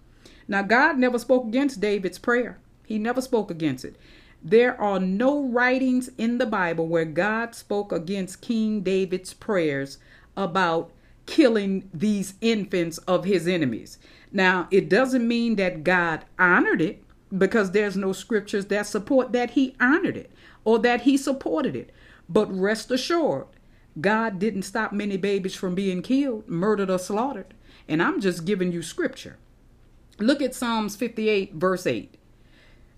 Now, 0.47 0.61
God 0.61 0.97
never 0.97 1.19
spoke 1.19 1.47
against 1.47 1.81
David's 1.81 2.19
prayer, 2.19 2.59
He 2.85 2.97
never 2.99 3.21
spoke 3.21 3.49
against 3.51 3.85
it. 3.85 3.95
There 4.45 4.79
are 4.79 4.99
no 4.99 5.41
writings 5.41 6.09
in 6.17 6.37
the 6.37 6.45
Bible 6.45 6.87
where 6.87 7.05
God 7.05 7.55
spoke 7.55 7.93
against 7.93 8.41
King 8.41 8.81
David's 8.81 9.33
prayers 9.33 9.99
about 10.35 10.91
killing 11.25 11.89
these 11.93 12.33
infants 12.41 12.97
of 12.99 13.23
his 13.23 13.47
enemies. 13.47 13.97
Now, 14.33 14.67
it 14.69 14.89
doesn't 14.89 15.25
mean 15.25 15.55
that 15.55 15.85
God 15.85 16.25
honored 16.37 16.81
it 16.81 17.03
because 17.35 17.71
there's 17.71 17.95
no 17.95 18.11
scriptures 18.11 18.65
that 18.65 18.85
support 18.85 19.31
that 19.31 19.51
he 19.51 19.75
honored 19.79 20.17
it 20.17 20.31
or 20.65 20.77
that 20.79 21.01
he 21.01 21.15
supported 21.15 21.75
it. 21.75 21.91
But 22.27 22.53
rest 22.53 22.91
assured, 22.91 23.47
God 23.99 24.39
didn't 24.39 24.63
stop 24.63 24.91
many 24.91 25.17
babies 25.17 25.55
from 25.55 25.75
being 25.75 26.01
killed, 26.01 26.47
murdered, 26.49 26.89
or 26.89 26.99
slaughtered. 26.99 27.53
And 27.87 28.01
I'm 28.01 28.19
just 28.19 28.45
giving 28.45 28.71
you 28.71 28.81
scripture. 28.81 29.37
Look 30.19 30.43
at 30.43 30.53
Psalms 30.53 30.95
58, 30.95 31.55
verse 31.55 31.87
8. 31.87 32.13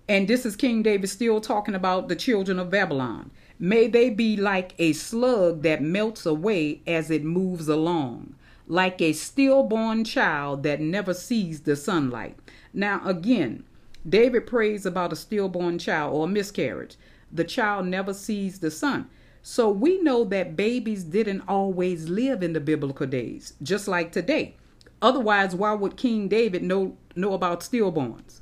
And 0.09 0.27
this 0.27 0.45
is 0.45 0.57
King 0.57 0.83
David 0.83 1.09
still 1.09 1.39
talking 1.39 1.73
about 1.73 2.09
the 2.09 2.15
children 2.15 2.59
of 2.59 2.69
Babylon. 2.69 3.31
May 3.57 3.87
they 3.87 4.09
be 4.09 4.35
like 4.35 4.73
a 4.77 4.91
slug 4.91 5.61
that 5.61 5.81
melts 5.81 6.25
away 6.25 6.81
as 6.85 7.09
it 7.09 7.23
moves 7.23 7.69
along, 7.69 8.35
like 8.67 9.01
a 9.01 9.13
stillborn 9.13 10.03
child 10.03 10.63
that 10.63 10.81
never 10.81 11.13
sees 11.13 11.61
the 11.61 11.77
sunlight. 11.77 12.37
Now, 12.73 13.01
again, 13.05 13.63
David 14.07 14.45
prays 14.45 14.85
about 14.85 15.13
a 15.13 15.15
stillborn 15.15 15.79
child 15.79 16.13
or 16.13 16.25
a 16.25 16.29
miscarriage. 16.29 16.97
The 17.31 17.45
child 17.45 17.87
never 17.87 18.13
sees 18.13 18.59
the 18.59 18.69
sun. 18.69 19.09
So 19.41 19.69
we 19.69 20.01
know 20.01 20.25
that 20.25 20.57
babies 20.57 21.05
didn't 21.05 21.43
always 21.47 22.09
live 22.09 22.43
in 22.43 22.51
the 22.51 22.59
biblical 22.59 23.07
days, 23.07 23.53
just 23.63 23.87
like 23.87 24.11
today. 24.11 24.57
Otherwise, 25.01 25.55
why 25.55 25.73
would 25.73 25.97
King 25.97 26.27
David 26.27 26.63
know 26.63 26.97
know 27.15 27.33
about 27.33 27.61
stillborns? 27.61 28.41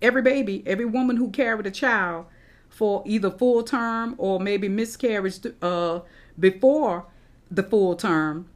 Every 0.00 0.22
baby, 0.22 0.62
every 0.66 0.84
woman 0.84 1.16
who 1.16 1.30
carried 1.30 1.66
a 1.66 1.70
child 1.70 2.26
for 2.68 3.02
either 3.06 3.30
full 3.30 3.62
term 3.62 4.14
or 4.18 4.38
maybe 4.38 4.68
miscarriage 4.68 5.40
uh, 5.62 6.00
before 6.38 7.06
the 7.50 7.62
full 7.62 7.96
term, 7.96 8.48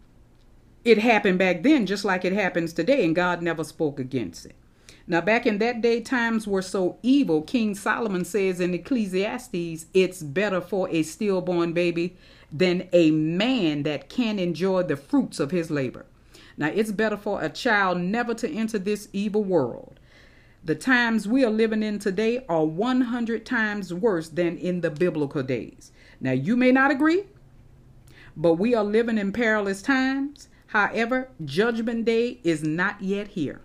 it 0.84 0.98
happened 0.98 1.38
back 1.38 1.62
then 1.62 1.86
just 1.86 2.04
like 2.04 2.24
it 2.24 2.32
happens 2.32 2.72
today, 2.72 3.04
and 3.04 3.14
God 3.14 3.42
never 3.42 3.64
spoke 3.64 3.98
against 3.98 4.46
it. 4.46 4.54
Now, 5.06 5.20
back 5.20 5.46
in 5.46 5.58
that 5.58 5.80
day, 5.80 6.00
times 6.00 6.46
were 6.46 6.62
so 6.62 6.98
evil. 7.02 7.42
King 7.42 7.74
Solomon 7.74 8.24
says 8.24 8.60
in 8.60 8.72
Ecclesiastes, 8.72 9.86
it's 9.92 10.22
better 10.22 10.60
for 10.60 10.88
a 10.90 11.02
stillborn 11.02 11.72
baby 11.72 12.16
than 12.52 12.88
a 12.92 13.10
man 13.10 13.82
that 13.82 14.08
can 14.08 14.38
enjoy 14.38 14.84
the 14.84 14.96
fruits 14.96 15.40
of 15.40 15.50
his 15.50 15.70
labor. 15.70 16.06
Now, 16.56 16.68
it's 16.68 16.92
better 16.92 17.16
for 17.16 17.42
a 17.42 17.48
child 17.48 17.98
never 17.98 18.34
to 18.34 18.50
enter 18.50 18.78
this 18.78 19.08
evil 19.12 19.44
world. 19.44 19.98
The 20.64 20.74
times 20.74 21.26
we 21.26 21.44
are 21.44 21.50
living 21.50 21.82
in 21.82 21.98
today 21.98 22.44
are 22.48 22.64
100 22.64 23.44
times 23.44 23.92
worse 23.92 24.28
than 24.28 24.56
in 24.58 24.80
the 24.80 24.90
biblical 24.90 25.42
days. 25.42 25.90
Now, 26.20 26.32
you 26.32 26.56
may 26.56 26.70
not 26.70 26.90
agree, 26.90 27.24
but 28.36 28.54
we 28.54 28.74
are 28.74 28.84
living 28.84 29.18
in 29.18 29.32
perilous 29.32 29.82
times. 29.82 30.48
However, 30.68 31.28
Judgment 31.44 32.04
Day 32.04 32.40
is 32.44 32.62
not 32.62 33.02
yet 33.02 33.28
here. 33.28 33.60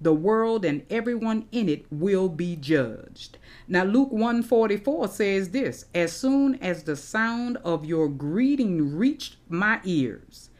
The 0.00 0.14
world 0.14 0.64
and 0.64 0.86
everyone 0.90 1.46
in 1.50 1.68
it 1.68 1.84
will 1.90 2.28
be 2.28 2.54
judged. 2.54 3.36
Now 3.66 3.82
Luke 3.82 4.12
144 4.12 5.08
says 5.08 5.50
this, 5.50 5.86
as 5.92 6.12
soon 6.12 6.54
as 6.56 6.84
the 6.84 6.94
sound 6.94 7.56
of 7.58 7.84
your 7.84 8.08
greeting 8.08 8.96
reached 8.96 9.36
my 9.48 9.80
ears, 9.84 10.50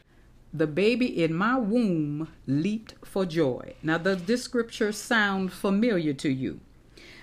the 0.53 0.67
baby 0.67 1.23
in 1.23 1.35
my 1.35 1.57
womb 1.59 2.29
leaped 2.47 2.95
for 3.05 3.27
joy. 3.27 3.75
Now, 3.83 3.99
does 3.99 4.25
this 4.25 4.43
scripture 4.43 4.93
sound 4.93 5.53
familiar 5.53 6.15
to 6.15 6.31
you? 6.31 6.61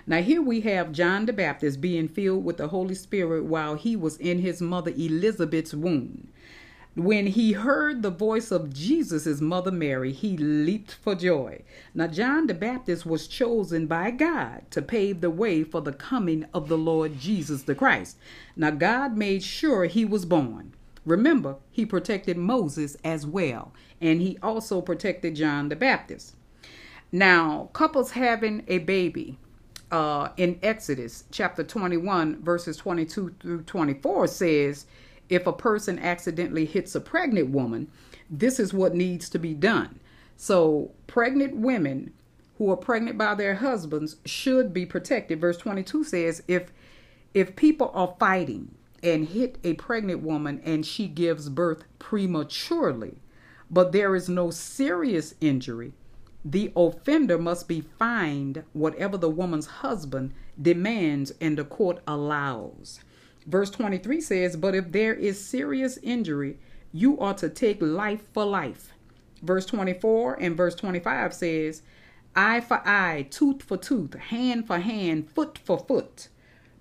Now, 0.05 0.21
here 0.21 0.41
we 0.41 0.61
have 0.61 0.91
John 0.91 1.25
the 1.25 1.33
Baptist 1.33 1.81
being 1.81 2.07
filled 2.07 2.45
with 2.45 2.57
the 2.57 2.67
Holy 2.67 2.93
Spirit 2.93 3.45
while 3.45 3.73
he 3.73 3.95
was 3.95 4.17
in 4.17 4.39
his 4.39 4.61
mother 4.61 4.91
Elizabeth's 4.91 5.73
womb. 5.73 6.27
When 6.93 7.27
he 7.27 7.53
heard 7.53 8.03
the 8.03 8.11
voice 8.11 8.51
of 8.51 8.71
Jesus, 8.71 9.41
mother 9.41 9.71
Mary, 9.71 10.13
he 10.13 10.38
leaped 10.38 10.93
for 10.93 11.15
joy. 11.15 11.63
Now, 11.95 12.07
John 12.07 12.45
the 12.45 12.53
Baptist 12.53 13.05
was 13.05 13.27
chosen 13.27 13.88
by 13.88 14.11
God 14.11 14.61
to 14.69 14.83
pave 14.83 15.19
the 15.19 15.31
way 15.31 15.63
for 15.63 15.81
the 15.81 15.91
coming 15.91 16.45
of 16.53 16.69
the 16.69 16.77
Lord 16.77 17.19
Jesus 17.19 17.63
the 17.63 17.75
Christ. 17.75 18.17
Now, 18.55 18.69
God 18.69 19.17
made 19.17 19.41
sure 19.41 19.85
he 19.85 20.05
was 20.05 20.23
born. 20.25 20.74
Remember, 21.05 21.57
he 21.71 21.85
protected 21.85 22.37
Moses 22.37 22.97
as 23.03 23.25
well, 23.25 23.73
and 24.01 24.21
he 24.21 24.37
also 24.41 24.81
protected 24.81 25.35
John 25.35 25.69
the 25.69 25.75
Baptist. 25.75 26.35
Now, 27.11 27.69
couples 27.73 28.11
having 28.11 28.63
a 28.67 28.79
baby 28.79 29.37
uh, 29.91 30.29
in 30.37 30.59
Exodus 30.63 31.25
chapter 31.31 31.63
21, 31.63 32.41
verses 32.43 32.77
22 32.77 33.35
through 33.39 33.61
24 33.63 34.27
says, 34.27 34.85
if 35.29 35.47
a 35.47 35.53
person 35.53 35.99
accidentally 35.99 36.65
hits 36.65 36.95
a 36.95 37.01
pregnant 37.01 37.49
woman, 37.49 37.89
this 38.29 38.59
is 38.59 38.73
what 38.73 38.95
needs 38.95 39.29
to 39.29 39.39
be 39.39 39.53
done. 39.53 39.99
So, 40.37 40.91
pregnant 41.07 41.55
women 41.55 42.13
who 42.57 42.71
are 42.71 42.77
pregnant 42.77 43.17
by 43.17 43.35
their 43.35 43.55
husbands 43.55 44.17
should 44.25 44.73
be 44.73 44.85
protected. 44.85 45.39
Verse 45.41 45.57
22 45.57 46.03
says, 46.03 46.43
if 46.47 46.71
if 47.33 47.55
people 47.55 47.91
are 47.93 48.15
fighting 48.17 48.73
and 49.05 49.29
hit 49.29 49.59
a 49.63 49.73
pregnant 49.75 50.21
woman 50.23 50.59
and 50.65 50.85
she 50.85 51.07
gives 51.07 51.47
birth 51.47 51.83
prematurely, 51.99 53.19
but 53.69 53.91
there 53.91 54.15
is 54.15 54.27
no 54.27 54.49
serious 54.49 55.35
injury, 55.39 55.93
the 56.43 56.71
offender 56.75 57.37
must 57.37 57.67
be 57.67 57.81
fined 57.81 58.63
whatever 58.73 59.17
the 59.17 59.29
woman's 59.29 59.67
husband 59.67 60.33
demands 60.61 61.33
and 61.39 61.57
the 61.57 61.63
court 61.63 62.01
allows. 62.07 62.99
Verse 63.45 63.69
23 63.69 64.21
says, 64.21 64.55
But 64.55 64.75
if 64.75 64.91
there 64.91 65.13
is 65.13 65.43
serious 65.43 65.97
injury, 66.01 66.57
you 66.91 67.19
are 67.19 67.33
to 67.35 67.49
take 67.49 67.81
life 67.81 68.23
for 68.33 68.45
life. 68.45 68.93
Verse 69.41 69.65
24 69.65 70.35
and 70.35 70.57
verse 70.57 70.75
25 70.75 71.33
says, 71.33 71.81
Eye 72.35 72.61
for 72.61 72.81
eye, 72.87 73.27
tooth 73.29 73.63
for 73.63 73.77
tooth, 73.77 74.13
hand 74.15 74.67
for 74.67 74.79
hand, 74.79 75.29
foot 75.29 75.57
for 75.57 75.79
foot 75.79 76.29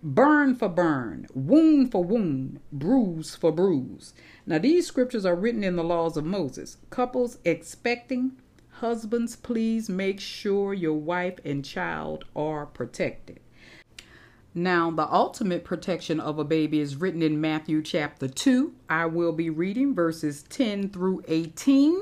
burn 0.05 0.55
for 0.55 0.69
burn, 0.69 1.27
wound 1.33 1.91
for 1.91 2.05
wound, 2.05 2.61
bruise 2.71 3.35
for 3.35 3.51
bruise. 3.51 4.13
Now, 4.47 4.59
these 4.59 4.87
scriptures 4.87 5.25
are 5.25 5.35
written 5.35 5.65
in 5.65 5.77
the 5.77 5.83
laws 5.83 6.19
of 6.19 6.27
Moses. 6.27 6.77
Couples 6.91 7.39
expecting, 7.45 8.33
husbands, 8.69 9.35
please 9.35 9.89
make 9.89 10.21
sure 10.21 10.75
your 10.75 10.99
wife 10.99 11.39
and 11.43 11.65
child 11.65 12.27
are 12.37 12.67
protected. 12.67 13.41
Now, 14.55 14.91
the 14.91 15.11
ultimate 15.11 15.65
protection 15.65 16.21
of 16.21 16.39
a 16.39 16.45
baby 16.45 16.81
is 16.81 16.97
written 16.97 17.23
in 17.23 17.41
Matthew 17.41 17.83
chapter 17.83 18.29
2. 18.29 18.75
I 18.91 19.07
will 19.07 19.33
be 19.33 19.49
reading 19.51 19.95
verses 19.95 20.45
10 20.45 20.91
through 20.91 21.25
18. 21.27 21.99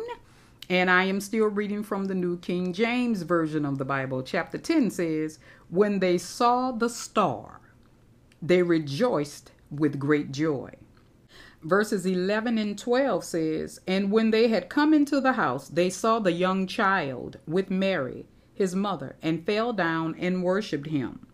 And 0.68 0.90
I 0.90 1.04
am 1.04 1.20
still 1.20 1.46
reading 1.46 1.82
from 1.82 2.06
the 2.06 2.14
New 2.14 2.38
King 2.38 2.72
James 2.72 3.22
Version 3.22 3.64
of 3.64 3.78
the 3.78 3.84
Bible. 3.84 4.22
Chapter 4.22 4.58
10 4.58 4.90
says, 4.90 5.38
When 5.70 6.00
they 6.00 6.18
saw 6.18 6.72
the 6.72 6.88
star, 6.88 7.61
they 8.42 8.62
rejoiced 8.62 9.52
with 9.70 9.98
great 9.98 10.32
joy. 10.32 10.74
Verses 11.62 12.04
11 12.04 12.58
and 12.58 12.76
12 12.76 13.22
says, 13.24 13.80
And 13.86 14.10
when 14.10 14.32
they 14.32 14.48
had 14.48 14.68
come 14.68 14.92
into 14.92 15.20
the 15.20 15.34
house, 15.34 15.68
they 15.68 15.88
saw 15.90 16.18
the 16.18 16.32
young 16.32 16.66
child 16.66 17.38
with 17.46 17.70
Mary, 17.70 18.26
his 18.52 18.74
mother, 18.74 19.14
and 19.22 19.46
fell 19.46 19.72
down 19.72 20.16
and 20.18 20.42
worshipped 20.42 20.88
him. 20.88 21.26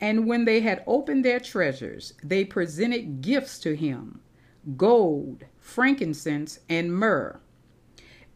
And 0.00 0.26
when 0.26 0.44
they 0.44 0.60
had 0.60 0.82
opened 0.84 1.24
their 1.24 1.38
treasures, 1.38 2.14
they 2.24 2.44
presented 2.44 3.22
gifts 3.22 3.60
to 3.60 3.76
him 3.76 4.20
gold, 4.76 5.44
frankincense, 5.60 6.60
and 6.68 6.94
myrrh. 6.94 7.40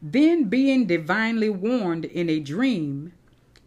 Then, 0.00 0.44
being 0.44 0.86
divinely 0.86 1.48
warned 1.48 2.04
in 2.04 2.28
a 2.28 2.40
dream 2.40 3.12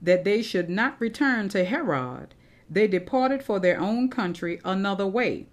that 0.01 0.23
they 0.23 0.41
should 0.41 0.69
not 0.69 0.99
return 1.01 1.49
to 1.49 1.65
Herod, 1.65 2.35
they 2.69 2.87
departed 2.87 3.41
for 3.43 3.59
their 3.59 3.79
own 3.79 4.09
country 4.09 4.59
another 4.63 5.07
way. 5.07 5.47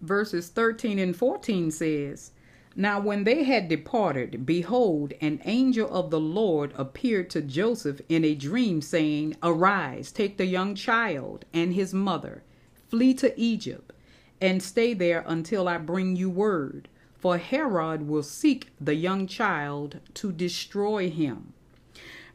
Verses 0.00 0.48
13 0.48 0.98
and 0.98 1.14
14 1.16 1.70
says, 1.70 2.30
Now 2.74 3.00
when 3.00 3.24
they 3.24 3.44
had 3.44 3.68
departed, 3.68 4.46
behold, 4.46 5.12
an 5.20 5.40
angel 5.44 5.90
of 5.90 6.10
the 6.10 6.20
Lord 6.20 6.72
appeared 6.76 7.28
to 7.30 7.42
Joseph 7.42 8.00
in 8.08 8.24
a 8.24 8.34
dream, 8.34 8.80
saying, 8.80 9.36
Arise, 9.42 10.12
take 10.12 10.36
the 10.36 10.46
young 10.46 10.74
child 10.74 11.44
and 11.52 11.74
his 11.74 11.92
mother, 11.92 12.42
flee 12.88 13.12
to 13.14 13.38
Egypt, 13.38 13.92
and 14.40 14.62
stay 14.62 14.94
there 14.94 15.24
until 15.26 15.68
I 15.68 15.78
bring 15.78 16.16
you 16.16 16.30
word, 16.30 16.88
for 17.18 17.36
Herod 17.36 18.06
will 18.08 18.22
seek 18.22 18.68
the 18.80 18.94
young 18.94 19.26
child 19.26 19.98
to 20.14 20.30
destroy 20.30 21.10
him. 21.10 21.52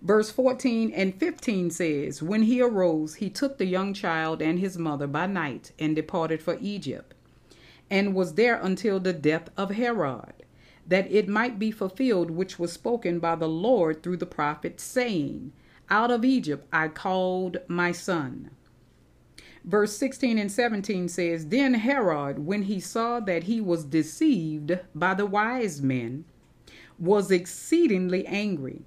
Verse 0.03 0.29
14 0.31 0.91
and 0.91 1.17
15 1.17 1.71
says, 1.71 2.21
When 2.21 2.43
he 2.43 2.61
arose, 2.61 3.15
he 3.15 3.29
took 3.29 3.57
the 3.57 3.65
young 3.65 3.93
child 3.93 4.41
and 4.41 4.59
his 4.59 4.77
mother 4.77 5.07
by 5.07 5.27
night 5.27 5.71
and 5.79 5.95
departed 5.95 6.43
for 6.43 6.57
Egypt, 6.59 7.13
and 7.89 8.13
was 8.13 8.33
there 8.33 8.59
until 8.61 8.99
the 8.99 9.13
death 9.13 9.49
of 9.55 9.71
Herod, 9.71 10.33
that 10.85 11.09
it 11.09 11.29
might 11.29 11.57
be 11.57 11.71
fulfilled 11.71 12.31
which 12.31 12.59
was 12.59 12.73
spoken 12.73 13.19
by 13.19 13.35
the 13.35 13.47
Lord 13.47 14.03
through 14.03 14.17
the 14.17 14.25
prophet, 14.25 14.81
saying, 14.81 15.53
Out 15.89 16.11
of 16.11 16.25
Egypt 16.25 16.67
I 16.73 16.89
called 16.89 17.59
my 17.69 17.93
son. 17.93 18.49
Verse 19.63 19.95
16 19.95 20.37
and 20.37 20.51
17 20.51 21.07
says, 21.07 21.47
Then 21.47 21.75
Herod, 21.75 22.39
when 22.39 22.63
he 22.63 22.81
saw 22.81 23.21
that 23.21 23.43
he 23.43 23.61
was 23.61 23.85
deceived 23.85 24.79
by 24.93 25.13
the 25.13 25.25
wise 25.25 25.81
men, 25.81 26.25
was 26.99 27.31
exceedingly 27.31 28.27
angry 28.27 28.81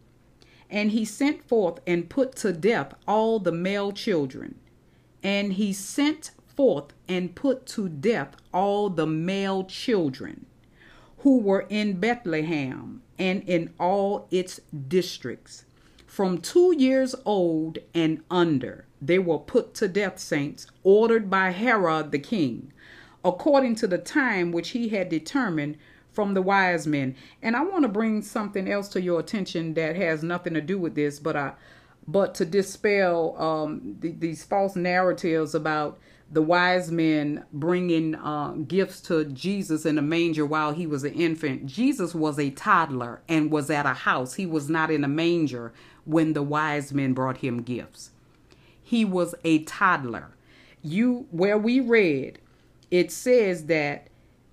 and 0.71 0.91
he 0.91 1.05
sent 1.05 1.47
forth 1.49 1.81
and 1.87 2.09
put 2.09 2.35
to 2.37 2.53
death 2.53 2.95
all 3.07 3.39
the 3.39 3.53
male 3.53 3.93
children. 3.93 4.57
And 5.23 5.55
he 5.55 5.73
sent 5.73 6.31
forth 6.55 6.93
and 7.09 7.35
put 7.35 7.67
to 7.67 7.89
death 7.89 8.37
all 8.53 8.91
the 8.91 9.07
male 9.07 9.65
children 9.65 10.47
who 11.19 11.39
were 11.39 11.67
in 11.69 11.99
Bethlehem 11.99 13.03
and 13.19 13.43
in 13.49 13.73
all 13.81 14.27
its 14.31 14.61
districts, 14.89 15.65
from 16.07 16.39
two 16.39 16.75
years 16.77 17.15
old 17.25 17.79
and 17.95 18.23
under, 18.31 18.85
They 19.03 19.19
were 19.19 19.39
put 19.39 19.75
to 19.75 19.89
death, 19.89 20.19
saints, 20.19 20.67
ordered 20.83 21.29
by 21.29 21.51
Herod 21.51 22.11
the 22.11 22.19
king, 22.19 22.73
according 23.25 23.75
to 23.77 23.87
the 23.87 23.99
time 23.99 24.53
which 24.53 24.71
he 24.71 24.89
had 24.91 25.09
determined 25.09 25.77
from 26.17 26.35
the 26.35 26.43
wise 26.43 26.87
men. 26.87 27.15
And 27.43 27.55
I 27.55 27.63
want 27.63 27.83
to 27.83 27.89
bring 27.89 28.23
something 28.23 28.69
else 28.69 28.89
to 28.89 29.03
your 29.03 29.21
attention 29.21 29.75
that 29.75 29.95
has 29.95 30.23
nothing 30.23 30.55
to 30.55 30.63
do 30.63 30.79
with 30.79 30.95
this, 30.95 31.21
but 31.21 31.37
I, 31.37 31.53
but 32.09 32.35
to 32.37 32.47
dispel 32.47 33.41
um, 33.41 33.99
th- 34.01 34.17
these 34.19 34.43
false 34.43 34.75
narratives 34.75 35.55
about 35.55 35.99
the 36.33 36.43
wise 36.43 36.91
men 36.91 37.45
bringing 37.53 38.15
uh, 38.17 38.53
gifts 38.67 39.01
to 39.03 39.27
Jesus 39.27 39.85
in 39.85 39.99
a 39.99 40.03
manger 40.03 40.47
while 40.47 40.73
he 40.73 40.87
was 40.87 41.05
an 41.05 41.13
infant. 41.13 41.67
Jesus 41.67 42.15
was 42.15 42.39
a 42.39 42.51
toddler 42.51 43.21
and 43.29 43.51
was 43.51 43.71
at 43.71 43.87
a 43.87 43.95
house. 43.95 44.35
He 44.35 44.47
was 44.47 44.71
not 44.71 44.91
in 44.91 45.05
a 45.05 45.09
manger 45.09 45.73
when 46.07 46.33
the 46.33 46.43
wise 46.43 46.95
men 46.95 47.13
brought 47.13 47.39
him 47.39 47.63
gifts. 47.63 48.11
He 48.83 49.05
was 49.05 49.35
a 49.45 49.65
toddler. 49.65 50.31
You 50.83 51.27
where 51.31 51.59
we 51.59 51.79
read, 51.81 52.39
it 52.91 53.13
says 53.13 53.67
that 53.67 54.09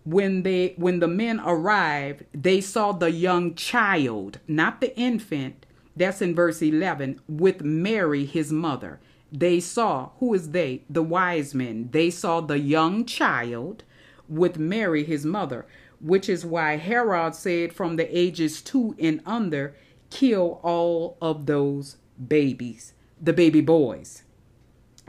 when 0.05 0.43
they 0.43 0.73
when 0.77 0.99
the 0.99 1.07
men 1.07 1.39
arrived 1.39 2.23
they 2.33 2.59
saw 2.59 2.91
the 2.91 3.11
young 3.11 3.55
child 3.55 4.39
not 4.47 4.81
the 4.81 4.95
infant 4.97 5.65
that's 5.95 6.21
in 6.21 6.35
verse 6.35 6.61
11 6.61 7.19
with 7.27 7.61
mary 7.61 8.25
his 8.25 8.51
mother. 8.51 8.99
They 9.31 9.59
saw 9.59 10.11
who 10.19 10.33
is 10.33 10.51
they? 10.51 10.83
The 10.89 11.03
wise 11.03 11.55
men. 11.55 11.89
They 11.91 12.09
saw 12.09 12.41
the 12.41 12.59
young 12.59 13.05
child 13.05 13.83
with 14.27 14.57
mary 14.57 15.03
his 15.03 15.25
mother 15.25 15.65
which 15.99 16.27
is 16.27 16.45
why 16.45 16.77
herod 16.77 17.35
said 17.35 17.71
from 17.73 17.95
the 17.95 18.17
ages 18.17 18.61
2 18.61 18.95
and 18.99 19.21
under 19.25 19.75
kill 20.09 20.59
all 20.63 21.17
of 21.21 21.45
those 21.45 21.97
babies 22.27 22.93
the 23.21 23.33
baby 23.33 23.61
boys 23.61 24.23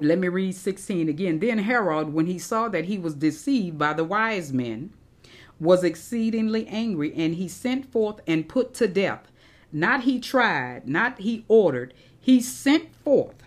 let 0.00 0.18
me 0.18 0.28
read 0.28 0.54
16 0.54 1.08
again. 1.08 1.38
Then 1.38 1.58
Herod, 1.58 2.12
when 2.12 2.26
he 2.26 2.38
saw 2.38 2.68
that 2.68 2.86
he 2.86 2.98
was 2.98 3.14
deceived 3.14 3.78
by 3.78 3.92
the 3.92 4.04
wise 4.04 4.52
men, 4.52 4.92
was 5.60 5.84
exceedingly 5.84 6.66
angry, 6.66 7.14
and 7.14 7.36
he 7.36 7.46
sent 7.48 7.90
forth 7.92 8.20
and 8.26 8.48
put 8.48 8.74
to 8.74 8.88
death. 8.88 9.30
Not 9.72 10.02
he 10.02 10.18
tried, 10.18 10.88
not 10.88 11.20
he 11.20 11.44
ordered, 11.48 11.94
he 12.20 12.40
sent 12.40 12.94
forth 12.96 13.44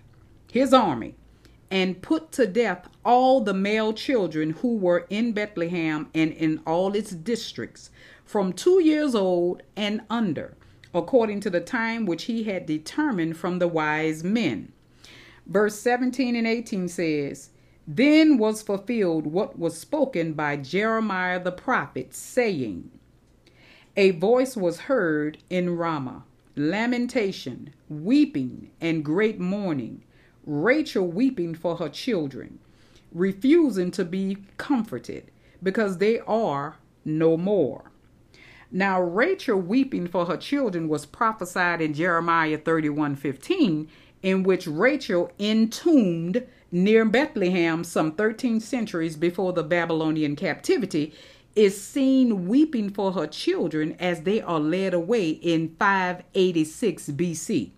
his 0.52 0.74
army 0.74 1.16
and 1.70 2.02
put 2.02 2.32
to 2.32 2.48
death 2.48 2.88
all 3.04 3.42
the 3.42 3.54
male 3.54 3.92
children 3.94 4.52
who 4.52 4.78
were 4.78 5.06
in 5.10 5.34
Bethlehem 5.34 6.10
and 6.14 6.32
in 6.32 6.62
all 6.66 6.96
its 6.96 7.12
districts, 7.12 7.90
from 8.24 8.54
two 8.54 8.82
years 8.82 9.16
old 9.16 9.64
and 9.76 10.02
under, 10.10 10.56
according 10.94 11.42
to 11.42 11.50
the 11.50 11.60
time 11.60 12.06
which 12.06 12.24
he 12.24 12.44
had 12.44 12.66
determined 12.66 13.36
from 13.36 13.60
the 13.60 13.68
wise 13.68 14.24
men. 14.24 14.72
Verse 15.48 15.80
17 15.80 16.36
and 16.36 16.46
18 16.46 16.90
says, 16.90 17.52
Then 17.88 18.38
was 18.38 18.62
fulfilled 18.62 19.28
what 19.28 19.58
was 19.58 19.78
spoken 19.78 20.34
by 20.34 20.58
Jeremiah 20.58 21.42
the 21.42 21.54
prophet, 21.54 22.14
saying, 22.14 22.92
A 23.96 24.12
voice 24.12 24.58
was 24.58 24.82
heard 24.82 25.38
in 25.50 25.78
Ramah, 25.78 26.26
lamentation, 26.58 27.74
weeping, 27.88 28.72
and 28.82 29.06
great 29.06 29.40
mourning, 29.40 30.04
Rachel 30.46 31.08
weeping 31.08 31.56
for 31.56 31.78
her 31.78 31.90
children, 31.90 32.60
refusing 33.14 33.92
to 33.92 34.04
be 34.04 34.38
comforted, 34.58 35.32
because 35.64 36.00
they 36.00 36.20
are 36.20 36.76
no 37.06 37.38
more. 37.38 37.92
Now 38.70 39.02
Rachel 39.02 39.60
weeping 39.60 40.08
for 40.08 40.26
her 40.26 40.36
children 40.36 40.90
was 40.90 41.06
prophesied 41.06 41.82
in 41.82 41.94
Jeremiah 41.94 42.58
31 42.58 43.16
15 43.16 43.88
in 44.28 44.44
which 44.44 44.68
Rachel 44.68 45.32
entombed 45.40 46.46
near 46.70 47.06
Bethlehem 47.06 47.86
some 47.86 48.12
13 48.12 48.60
centuries 48.60 49.16
before 49.16 49.54
the 49.54 49.64
Babylonian 49.64 50.36
captivity 50.36 51.14
is 51.56 51.82
seen 51.82 52.46
weeping 52.50 52.90
for 52.90 53.14
her 53.14 53.26
children 53.26 53.96
as 54.02 54.24
they 54.24 54.42
are 54.42 54.60
led 54.60 54.94
away 54.94 55.30
in 55.30 55.74
586 55.80 57.12
BC. 57.12 57.72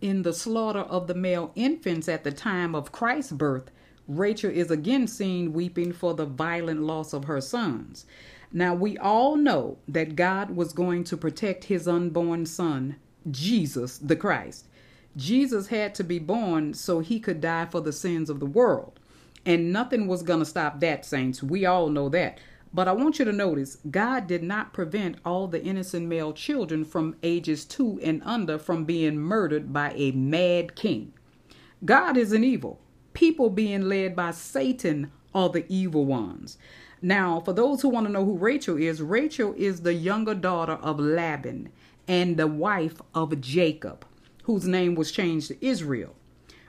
In 0.00 0.22
the 0.22 0.32
slaughter 0.32 0.80
of 0.80 1.06
the 1.06 1.14
male 1.14 1.52
infants 1.54 2.08
at 2.08 2.24
the 2.24 2.32
time 2.32 2.74
of 2.74 2.90
Christ's 2.90 3.30
birth, 3.30 3.70
Rachel 4.08 4.50
is 4.50 4.72
again 4.72 5.06
seen 5.06 5.52
weeping 5.52 5.92
for 5.92 6.14
the 6.14 6.26
violent 6.26 6.82
loss 6.82 7.12
of 7.12 7.26
her 7.26 7.40
sons. 7.40 8.06
Now, 8.52 8.74
we 8.74 8.98
all 8.98 9.36
know 9.36 9.78
that 9.86 10.16
God 10.16 10.50
was 10.50 10.72
going 10.72 11.04
to 11.04 11.16
protect 11.16 11.62
his 11.62 11.86
unborn 11.86 12.44
son, 12.44 12.96
Jesus 13.30 13.98
the 13.98 14.16
Christ. 14.16 14.66
Jesus 15.16 15.68
had 15.68 15.94
to 15.96 16.04
be 16.04 16.18
born 16.18 16.74
so 16.74 17.00
he 17.00 17.18
could 17.18 17.40
die 17.40 17.66
for 17.66 17.80
the 17.80 17.92
sins 17.92 18.30
of 18.30 18.40
the 18.40 18.46
world. 18.46 18.98
And 19.44 19.72
nothing 19.72 20.06
was 20.06 20.22
going 20.22 20.40
to 20.40 20.44
stop 20.44 20.80
that, 20.80 21.04
saints. 21.04 21.42
We 21.42 21.66
all 21.66 21.88
know 21.88 22.08
that. 22.10 22.38
But 22.72 22.86
I 22.86 22.92
want 22.92 23.18
you 23.18 23.24
to 23.24 23.32
notice 23.32 23.78
God 23.90 24.26
did 24.28 24.44
not 24.44 24.72
prevent 24.72 25.16
all 25.24 25.48
the 25.48 25.62
innocent 25.62 26.06
male 26.06 26.32
children 26.32 26.84
from 26.84 27.16
ages 27.22 27.64
two 27.64 27.98
and 28.02 28.22
under 28.24 28.58
from 28.58 28.84
being 28.84 29.18
murdered 29.18 29.72
by 29.72 29.92
a 29.96 30.12
mad 30.12 30.76
king. 30.76 31.12
God 31.84 32.16
is 32.16 32.32
an 32.32 32.44
evil. 32.44 32.78
People 33.12 33.50
being 33.50 33.88
led 33.88 34.14
by 34.14 34.30
Satan 34.30 35.10
are 35.34 35.48
the 35.48 35.64
evil 35.68 36.04
ones. 36.04 36.58
Now, 37.02 37.40
for 37.40 37.52
those 37.52 37.82
who 37.82 37.88
want 37.88 38.06
to 38.06 38.12
know 38.12 38.24
who 38.24 38.36
Rachel 38.36 38.76
is, 38.76 39.02
Rachel 39.02 39.54
is 39.56 39.80
the 39.80 39.94
younger 39.94 40.34
daughter 40.34 40.74
of 40.74 41.00
Laban 41.00 41.70
and 42.06 42.36
the 42.36 42.46
wife 42.46 43.00
of 43.14 43.40
Jacob 43.40 44.04
whose 44.50 44.66
name 44.66 44.96
was 44.96 45.12
changed 45.12 45.46
to 45.46 45.64
Israel. 45.64 46.16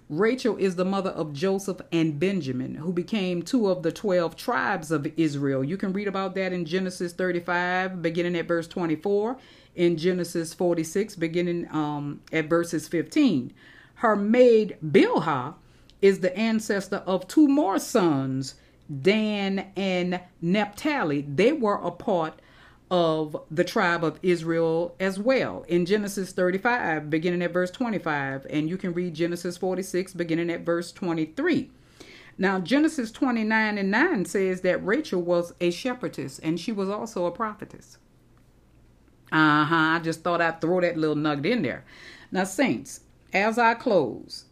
Rachel 0.07 0.55
is 0.57 0.75
the 0.75 0.85
mother 0.85 1.09
of 1.09 1.33
Joseph 1.33 1.81
and 1.91 2.19
Benjamin, 2.19 2.75
who 2.75 2.93
became 2.93 3.41
two 3.41 3.69
of 3.69 3.81
the 3.81 3.91
12 3.91 4.35
tribes 4.35 4.91
of 4.91 5.11
Israel. 5.17 5.63
You 5.63 5.77
can 5.77 5.91
read 5.91 6.07
about 6.07 6.35
that 6.35 6.53
in 6.53 6.65
Genesis 6.65 7.11
35, 7.11 8.03
beginning 8.03 8.35
at 8.35 8.47
verse 8.47 8.67
24, 8.67 9.37
in 9.75 9.97
Genesis 9.97 10.53
46, 10.53 11.15
beginning 11.15 11.67
um, 11.71 12.21
at 12.31 12.45
verses 12.45 12.87
15. 12.87 13.51
Her 13.95 14.15
maid 14.15 14.77
Bilhah 14.85 15.55
is 16.03 16.19
the 16.19 16.37
ancestor 16.37 16.97
of 17.07 17.27
two 17.27 17.47
more 17.47 17.79
sons, 17.79 18.53
Dan 19.01 19.71
and 19.75 20.19
Naphtali. 20.39 21.21
They 21.21 21.51
were 21.51 21.81
a 21.81 21.89
part 21.89 22.41
of 22.91 23.37
the 23.49 23.63
tribe 23.63 24.03
of 24.03 24.19
Israel 24.21 24.93
as 24.99 25.17
well 25.17 25.63
in 25.69 25.85
Genesis 25.85 26.33
35, 26.33 27.09
beginning 27.09 27.41
at 27.41 27.53
verse 27.53 27.71
25. 27.71 28.45
And 28.49 28.69
you 28.69 28.77
can 28.77 28.93
read 28.93 29.13
Genesis 29.13 29.55
46, 29.55 30.13
beginning 30.13 30.51
at 30.51 30.65
verse 30.65 30.91
23. 30.91 31.71
Now, 32.37 32.59
Genesis 32.59 33.09
29 33.11 33.77
and 33.77 33.89
9 33.89 34.25
says 34.25 34.61
that 34.61 34.85
Rachel 34.85 35.21
was 35.21 35.53
a 35.61 35.71
shepherdess 35.71 36.37
and 36.39 36.59
she 36.59 36.73
was 36.73 36.89
also 36.89 37.25
a 37.25 37.31
prophetess. 37.31 37.97
Uh 39.31 39.63
huh. 39.63 39.75
I 39.75 39.99
just 40.03 40.21
thought 40.21 40.41
I'd 40.41 40.59
throw 40.59 40.81
that 40.81 40.97
little 40.97 41.15
nugget 41.15 41.45
in 41.45 41.61
there. 41.61 41.85
Now, 42.29 42.43
Saints, 42.43 43.01
as 43.31 43.57
I 43.57 43.73
close, 43.73 44.45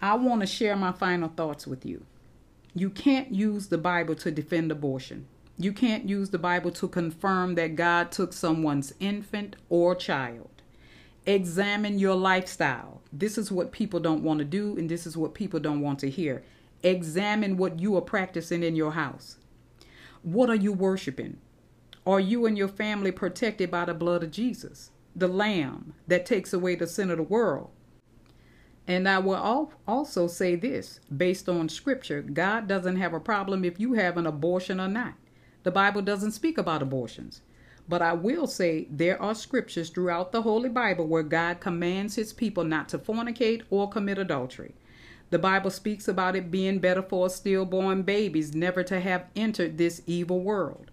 I 0.00 0.14
want 0.14 0.40
to 0.40 0.46
share 0.48 0.74
my 0.74 0.90
final 0.90 1.28
thoughts 1.28 1.64
with 1.64 1.86
you. 1.86 2.04
You 2.74 2.90
can't 2.90 3.32
use 3.32 3.68
the 3.68 3.78
Bible 3.78 4.16
to 4.16 4.32
defend 4.32 4.72
abortion. 4.72 5.26
You 5.60 5.72
can't 5.72 6.08
use 6.08 6.30
the 6.30 6.38
Bible 6.38 6.70
to 6.70 6.86
confirm 6.86 7.56
that 7.56 7.74
God 7.74 8.12
took 8.12 8.32
someone's 8.32 8.94
infant 9.00 9.56
or 9.68 9.96
child. 9.96 10.50
Examine 11.26 11.98
your 11.98 12.14
lifestyle. 12.14 13.02
This 13.12 13.36
is 13.36 13.50
what 13.50 13.72
people 13.72 13.98
don't 13.98 14.22
want 14.22 14.38
to 14.38 14.44
do, 14.44 14.78
and 14.78 14.88
this 14.88 15.04
is 15.04 15.16
what 15.16 15.34
people 15.34 15.58
don't 15.58 15.80
want 15.80 15.98
to 15.98 16.10
hear. 16.10 16.44
Examine 16.84 17.56
what 17.56 17.80
you 17.80 17.96
are 17.96 18.02
practicing 18.02 18.62
in 18.62 18.76
your 18.76 18.92
house. 18.92 19.38
What 20.22 20.48
are 20.48 20.54
you 20.54 20.72
worshiping? 20.72 21.38
Are 22.06 22.20
you 22.20 22.46
and 22.46 22.56
your 22.56 22.68
family 22.68 23.10
protected 23.10 23.68
by 23.68 23.84
the 23.84 23.94
blood 23.94 24.22
of 24.22 24.30
Jesus, 24.30 24.92
the 25.16 25.26
Lamb 25.26 25.92
that 26.06 26.24
takes 26.24 26.52
away 26.52 26.76
the 26.76 26.86
sin 26.86 27.10
of 27.10 27.16
the 27.16 27.24
world? 27.24 27.70
And 28.86 29.08
I 29.08 29.18
will 29.18 29.70
also 29.88 30.28
say 30.28 30.54
this 30.54 31.00
based 31.14 31.48
on 31.48 31.68
scripture 31.68 32.22
God 32.22 32.68
doesn't 32.68 32.96
have 32.96 33.12
a 33.12 33.20
problem 33.20 33.64
if 33.64 33.80
you 33.80 33.94
have 33.94 34.16
an 34.16 34.26
abortion 34.26 34.80
or 34.80 34.88
not. 34.88 35.14
The 35.62 35.70
Bible 35.70 36.02
doesn't 36.02 36.32
speak 36.32 36.58
about 36.58 36.82
abortions. 36.82 37.42
But 37.88 38.02
I 38.02 38.12
will 38.12 38.46
say 38.46 38.86
there 38.90 39.20
are 39.20 39.34
scriptures 39.34 39.88
throughout 39.88 40.30
the 40.30 40.42
Holy 40.42 40.68
Bible 40.68 41.06
where 41.06 41.22
God 41.22 41.60
commands 41.60 42.16
his 42.16 42.32
people 42.32 42.64
not 42.64 42.88
to 42.90 42.98
fornicate 42.98 43.62
or 43.70 43.88
commit 43.88 44.18
adultery. 44.18 44.74
The 45.30 45.38
Bible 45.38 45.70
speaks 45.70 46.06
about 46.06 46.36
it 46.36 46.50
being 46.50 46.78
better 46.78 47.02
for 47.02 47.28
stillborn 47.28 48.02
babies 48.02 48.54
never 48.54 48.82
to 48.84 49.00
have 49.00 49.26
entered 49.34 49.78
this 49.78 50.02
evil 50.06 50.40
world. 50.40 50.90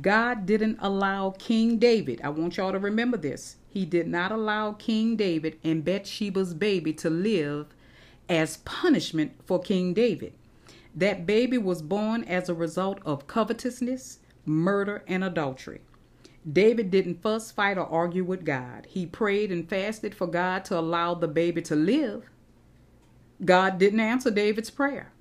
God 0.00 0.46
didn't 0.46 0.78
allow 0.80 1.34
King 1.38 1.78
David, 1.78 2.20
I 2.22 2.28
want 2.28 2.56
y'all 2.56 2.72
to 2.72 2.78
remember 2.78 3.16
this. 3.16 3.56
He 3.68 3.84
did 3.84 4.06
not 4.06 4.30
allow 4.30 4.72
King 4.72 5.16
David 5.16 5.58
and 5.64 5.84
Bathsheba's 5.84 6.54
baby 6.54 6.92
to 6.94 7.10
live 7.10 7.66
as 8.28 8.58
punishment 8.58 9.32
for 9.44 9.58
King 9.58 9.92
David. 9.92 10.32
That 10.94 11.26
baby 11.26 11.56
was 11.56 11.82
born 11.82 12.24
as 12.24 12.48
a 12.48 12.54
result 12.54 12.98
of 13.04 13.26
covetousness, 13.26 14.18
murder, 14.44 15.04
and 15.06 15.22
adultery. 15.22 15.82
David 16.50 16.90
didn't 16.90 17.22
fuss, 17.22 17.52
fight, 17.52 17.78
or 17.78 17.86
argue 17.86 18.24
with 18.24 18.44
God. 18.44 18.86
He 18.88 19.06
prayed 19.06 19.52
and 19.52 19.68
fasted 19.68 20.14
for 20.14 20.26
God 20.26 20.64
to 20.66 20.78
allow 20.78 21.14
the 21.14 21.28
baby 21.28 21.62
to 21.62 21.76
live. 21.76 22.30
God 23.44 23.78
didn't 23.78 24.00
answer 24.00 24.30
David's 24.30 24.70
prayer. 24.70 25.12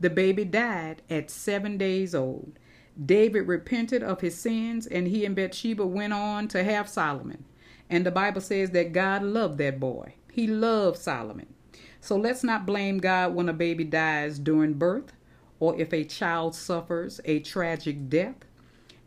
The 0.00 0.10
baby 0.10 0.44
died 0.44 1.02
at 1.10 1.30
seven 1.30 1.76
days 1.76 2.14
old. 2.14 2.58
David 3.04 3.46
repented 3.48 4.02
of 4.02 4.20
his 4.20 4.36
sins, 4.36 4.86
and 4.86 5.08
he 5.08 5.24
and 5.24 5.34
Bathsheba 5.36 5.86
went 5.86 6.12
on 6.12 6.48
to 6.48 6.64
have 6.64 6.88
Solomon. 6.88 7.44
And 7.90 8.06
the 8.06 8.10
Bible 8.10 8.40
says 8.40 8.70
that 8.70 8.92
God 8.92 9.22
loved 9.22 9.58
that 9.58 9.78
boy. 9.80 10.14
He 10.32 10.46
loved 10.46 10.98
Solomon. 10.98 11.54
So 12.00 12.16
let's 12.16 12.44
not 12.44 12.66
blame 12.66 12.98
God 12.98 13.34
when 13.34 13.48
a 13.48 13.52
baby 13.52 13.84
dies 13.84 14.38
during 14.38 14.74
birth 14.74 15.12
or 15.60 15.78
if 15.80 15.92
a 15.92 16.04
child 16.04 16.54
suffers 16.54 17.20
a 17.24 17.40
tragic 17.40 18.08
death. 18.08 18.36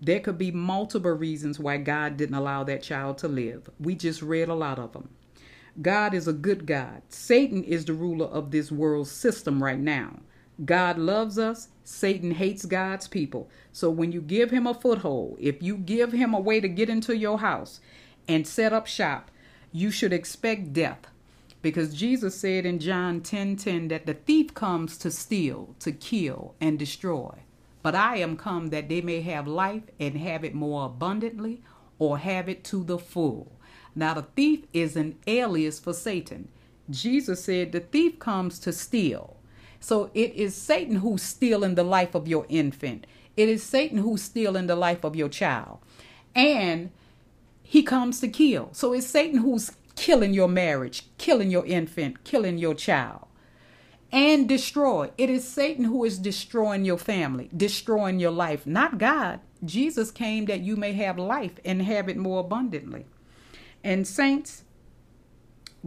There 0.01 0.19
could 0.19 0.37
be 0.37 0.51
multiple 0.51 1.11
reasons 1.11 1.59
why 1.59 1.77
God 1.77 2.17
didn't 2.17 2.35
allow 2.35 2.63
that 2.63 2.81
child 2.81 3.19
to 3.19 3.27
live. 3.27 3.69
We 3.79 3.93
just 3.95 4.21
read 4.21 4.49
a 4.49 4.55
lot 4.55 4.79
of 4.79 4.93
them. 4.93 5.09
God 5.79 6.13
is 6.13 6.27
a 6.27 6.33
good 6.33 6.65
God. 6.65 7.03
Satan 7.09 7.63
is 7.63 7.85
the 7.85 7.93
ruler 7.93 8.25
of 8.25 8.51
this 8.51 8.71
world 8.71 9.07
system 9.07 9.63
right 9.63 9.79
now. 9.79 10.19
God 10.65 10.97
loves 10.97 11.37
us. 11.39 11.69
Satan 11.83 12.31
hates 12.31 12.65
God's 12.65 13.07
people. 13.07 13.49
So 13.71 13.89
when 13.89 14.11
you 14.11 14.21
give 14.21 14.51
him 14.51 14.67
a 14.67 14.73
foothold, 14.73 15.37
if 15.39 15.61
you 15.61 15.77
give 15.77 16.11
him 16.11 16.33
a 16.33 16.39
way 16.39 16.59
to 16.59 16.67
get 16.67 16.89
into 16.89 17.15
your 17.15 17.39
house 17.39 17.79
and 18.27 18.45
set 18.45 18.73
up 18.73 18.87
shop, 18.87 19.31
you 19.71 19.91
should 19.91 20.13
expect 20.13 20.73
death. 20.73 21.07
Because 21.61 21.93
Jesus 21.93 22.35
said 22.35 22.65
in 22.65 22.79
John 22.79 23.21
10:10 23.21 23.23
10, 23.23 23.55
10, 23.57 23.87
that 23.89 24.05
the 24.05 24.15
thief 24.15 24.53
comes 24.53 24.97
to 24.97 25.11
steal, 25.11 25.75
to 25.79 25.91
kill, 25.91 26.55
and 26.59 26.79
destroy. 26.79 27.39
But 27.83 27.95
I 27.95 28.17
am 28.17 28.37
come 28.37 28.69
that 28.69 28.89
they 28.89 29.01
may 29.01 29.21
have 29.21 29.47
life 29.47 29.83
and 29.99 30.17
have 30.17 30.43
it 30.43 30.53
more 30.53 30.85
abundantly, 30.85 31.61
or 31.99 32.17
have 32.17 32.49
it 32.49 32.63
to 32.65 32.83
the 32.83 32.97
full. 32.97 33.51
Now 33.95 34.13
the 34.13 34.23
thief 34.35 34.65
is 34.73 34.95
an 34.95 35.17
alias 35.27 35.79
for 35.79 35.93
Satan. 35.93 36.47
Jesus 36.89 37.43
said 37.45 37.71
the 37.71 37.79
thief 37.79 38.19
comes 38.19 38.59
to 38.59 38.73
steal. 38.73 39.37
So 39.79 40.11
it 40.13 40.33
is 40.33 40.55
Satan 40.55 40.97
who's 40.97 41.23
stealing 41.23 41.75
the 41.75 41.83
life 41.83 42.15
of 42.15 42.27
your 42.27 42.45
infant. 42.49 43.07
It 43.35 43.49
is 43.49 43.63
Satan 43.63 43.97
who's 43.97 44.21
stealing 44.21 44.67
the 44.67 44.75
life 44.75 45.03
of 45.03 45.15
your 45.15 45.29
child. 45.29 45.79
And 46.35 46.91
he 47.63 47.81
comes 47.83 48.19
to 48.19 48.27
kill. 48.27 48.69
So 48.73 48.93
it's 48.93 49.07
Satan 49.07 49.39
who's 49.39 49.71
killing 50.01 50.33
your 50.33 50.47
marriage, 50.47 51.03
killing 51.19 51.51
your 51.51 51.63
infant, 51.63 52.23
killing 52.23 52.57
your 52.57 52.73
child, 52.73 53.27
and 54.11 54.49
destroy. 54.49 55.11
It 55.15 55.29
is 55.29 55.47
Satan 55.47 55.85
who 55.85 56.03
is 56.03 56.17
destroying 56.17 56.85
your 56.85 56.97
family, 56.97 57.51
destroying 57.55 58.19
your 58.19 58.31
life, 58.31 58.65
not 58.65 58.97
God. 58.97 59.41
Jesus 59.63 60.09
came 60.09 60.45
that 60.45 60.61
you 60.61 60.75
may 60.75 60.93
have 60.93 61.19
life 61.19 61.59
and 61.63 61.83
have 61.83 62.09
it 62.09 62.17
more 62.17 62.39
abundantly. 62.39 63.05
And, 63.83 64.07
saints, 64.07 64.63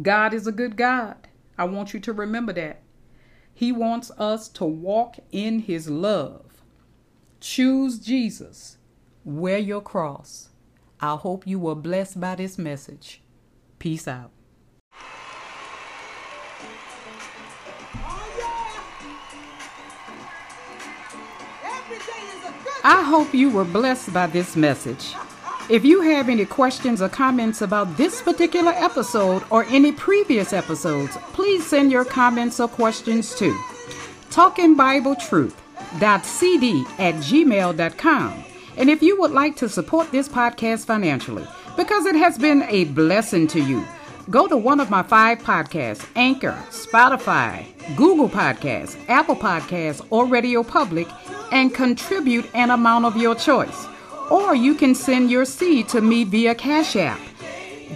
God 0.00 0.32
is 0.32 0.46
a 0.46 0.52
good 0.52 0.76
God. 0.76 1.16
I 1.58 1.64
want 1.64 1.92
you 1.92 1.98
to 1.98 2.12
remember 2.12 2.52
that. 2.52 2.82
He 3.52 3.72
wants 3.72 4.12
us 4.12 4.48
to 4.50 4.64
walk 4.64 5.16
in 5.32 5.58
His 5.58 5.90
love. 5.90 6.62
Choose 7.40 7.98
Jesus. 7.98 8.76
Wear 9.24 9.58
your 9.58 9.80
cross. 9.80 10.50
I 11.00 11.16
hope 11.16 11.48
you 11.48 11.58
were 11.58 11.74
blessed 11.74 12.20
by 12.20 12.36
this 12.36 12.56
message. 12.58 13.23
Peace 13.84 14.08
out. 14.08 14.32
I 22.82 23.02
hope 23.02 23.34
you 23.34 23.50
were 23.50 23.66
blessed 23.66 24.14
by 24.14 24.28
this 24.28 24.56
message. 24.56 25.12
If 25.68 25.84
you 25.84 26.00
have 26.00 26.30
any 26.30 26.46
questions 26.46 27.02
or 27.02 27.10
comments 27.10 27.60
about 27.60 27.98
this 27.98 28.22
particular 28.22 28.72
episode 28.72 29.42
or 29.50 29.64
any 29.64 29.92
previous 29.92 30.54
episodes, 30.54 31.18
please 31.34 31.66
send 31.66 31.92
your 31.92 32.06
comments 32.06 32.60
or 32.60 32.68
questions 32.68 33.34
to 33.34 33.52
talkingbibletruth.cd 34.30 36.84
at 36.98 37.14
gmail.com. 37.16 38.44
And 38.78 38.88
if 38.88 39.02
you 39.02 39.20
would 39.20 39.32
like 39.32 39.56
to 39.56 39.68
support 39.68 40.10
this 40.10 40.26
podcast 40.26 40.86
financially, 40.86 41.46
because 41.76 42.06
it 42.06 42.14
has 42.14 42.38
been 42.38 42.62
a 42.68 42.84
blessing 42.84 43.46
to 43.48 43.60
you. 43.60 43.84
Go 44.30 44.46
to 44.46 44.56
one 44.56 44.80
of 44.80 44.90
my 44.90 45.02
five 45.02 45.40
podcasts 45.40 46.06
Anchor, 46.16 46.58
Spotify, 46.70 47.66
Google 47.96 48.28
Podcasts, 48.28 48.96
Apple 49.08 49.36
Podcasts, 49.36 50.04
or 50.10 50.26
Radio 50.26 50.62
Public 50.62 51.08
and 51.52 51.74
contribute 51.74 52.48
an 52.54 52.70
amount 52.70 53.04
of 53.04 53.16
your 53.16 53.34
choice. 53.34 53.86
Or 54.30 54.54
you 54.54 54.74
can 54.74 54.94
send 54.94 55.30
your 55.30 55.44
seed 55.44 55.88
to 55.90 56.00
me 56.00 56.24
via 56.24 56.54
Cash 56.54 56.96
App. 56.96 57.20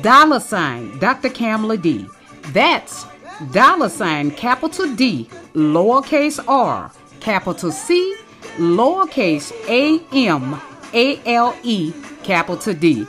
Dollar 0.02 0.40
sign 0.40 0.98
Dr. 0.98 1.30
Camale 1.30 1.80
D. 1.80 2.06
That's 2.52 3.06
dollar 3.52 3.88
sign 3.88 4.30
capital 4.32 4.94
D, 4.94 5.28
lowercase 5.54 6.42
r, 6.46 6.90
capital 7.20 7.72
C, 7.72 8.16
lowercase 8.56 9.52
a 9.68 10.00
m 10.12 10.60
a 10.92 11.20
l 11.26 11.54
e, 11.62 11.92
capital 12.22 12.74
D. 12.74 13.06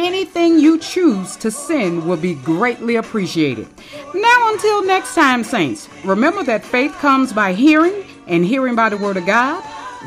Anything 0.00 0.60
you 0.60 0.78
choose 0.78 1.34
to 1.38 1.50
send 1.50 2.06
will 2.06 2.16
be 2.16 2.34
greatly 2.34 2.94
appreciated. 2.94 3.66
Now, 4.14 4.52
until 4.52 4.86
next 4.86 5.16
time, 5.16 5.42
Saints, 5.42 5.88
remember 6.04 6.44
that 6.44 6.64
faith 6.64 6.92
comes 6.92 7.32
by 7.32 7.52
hearing, 7.52 8.04
and 8.28 8.44
hearing 8.44 8.76
by 8.76 8.90
the 8.90 8.96
Word 8.96 9.16
of 9.16 9.26
God. 9.26 9.60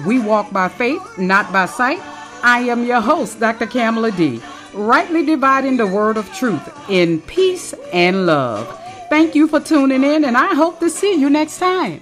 We 0.07 0.17
walk 0.17 0.53
by 0.53 0.69
faith, 0.69 1.01
not 1.17 1.51
by 1.51 1.65
sight. 1.65 1.99
I 2.41 2.59
am 2.69 2.85
your 2.85 3.01
host, 3.01 3.41
Dr. 3.41 3.65
Camale 3.65 4.15
Dee., 4.15 4.41
rightly 4.73 5.25
dividing 5.25 5.75
the 5.75 5.87
Word 5.87 6.15
of 6.15 6.33
truth 6.33 6.89
in 6.89 7.19
peace 7.23 7.73
and 7.91 8.25
love. 8.25 8.65
Thank 9.09 9.35
you 9.35 9.45
for 9.49 9.59
tuning 9.59 10.05
in, 10.05 10.23
and 10.23 10.37
I 10.37 10.55
hope 10.55 10.79
to 10.79 10.89
see 10.89 11.19
you 11.19 11.29
next 11.29 11.59
time. 11.59 11.99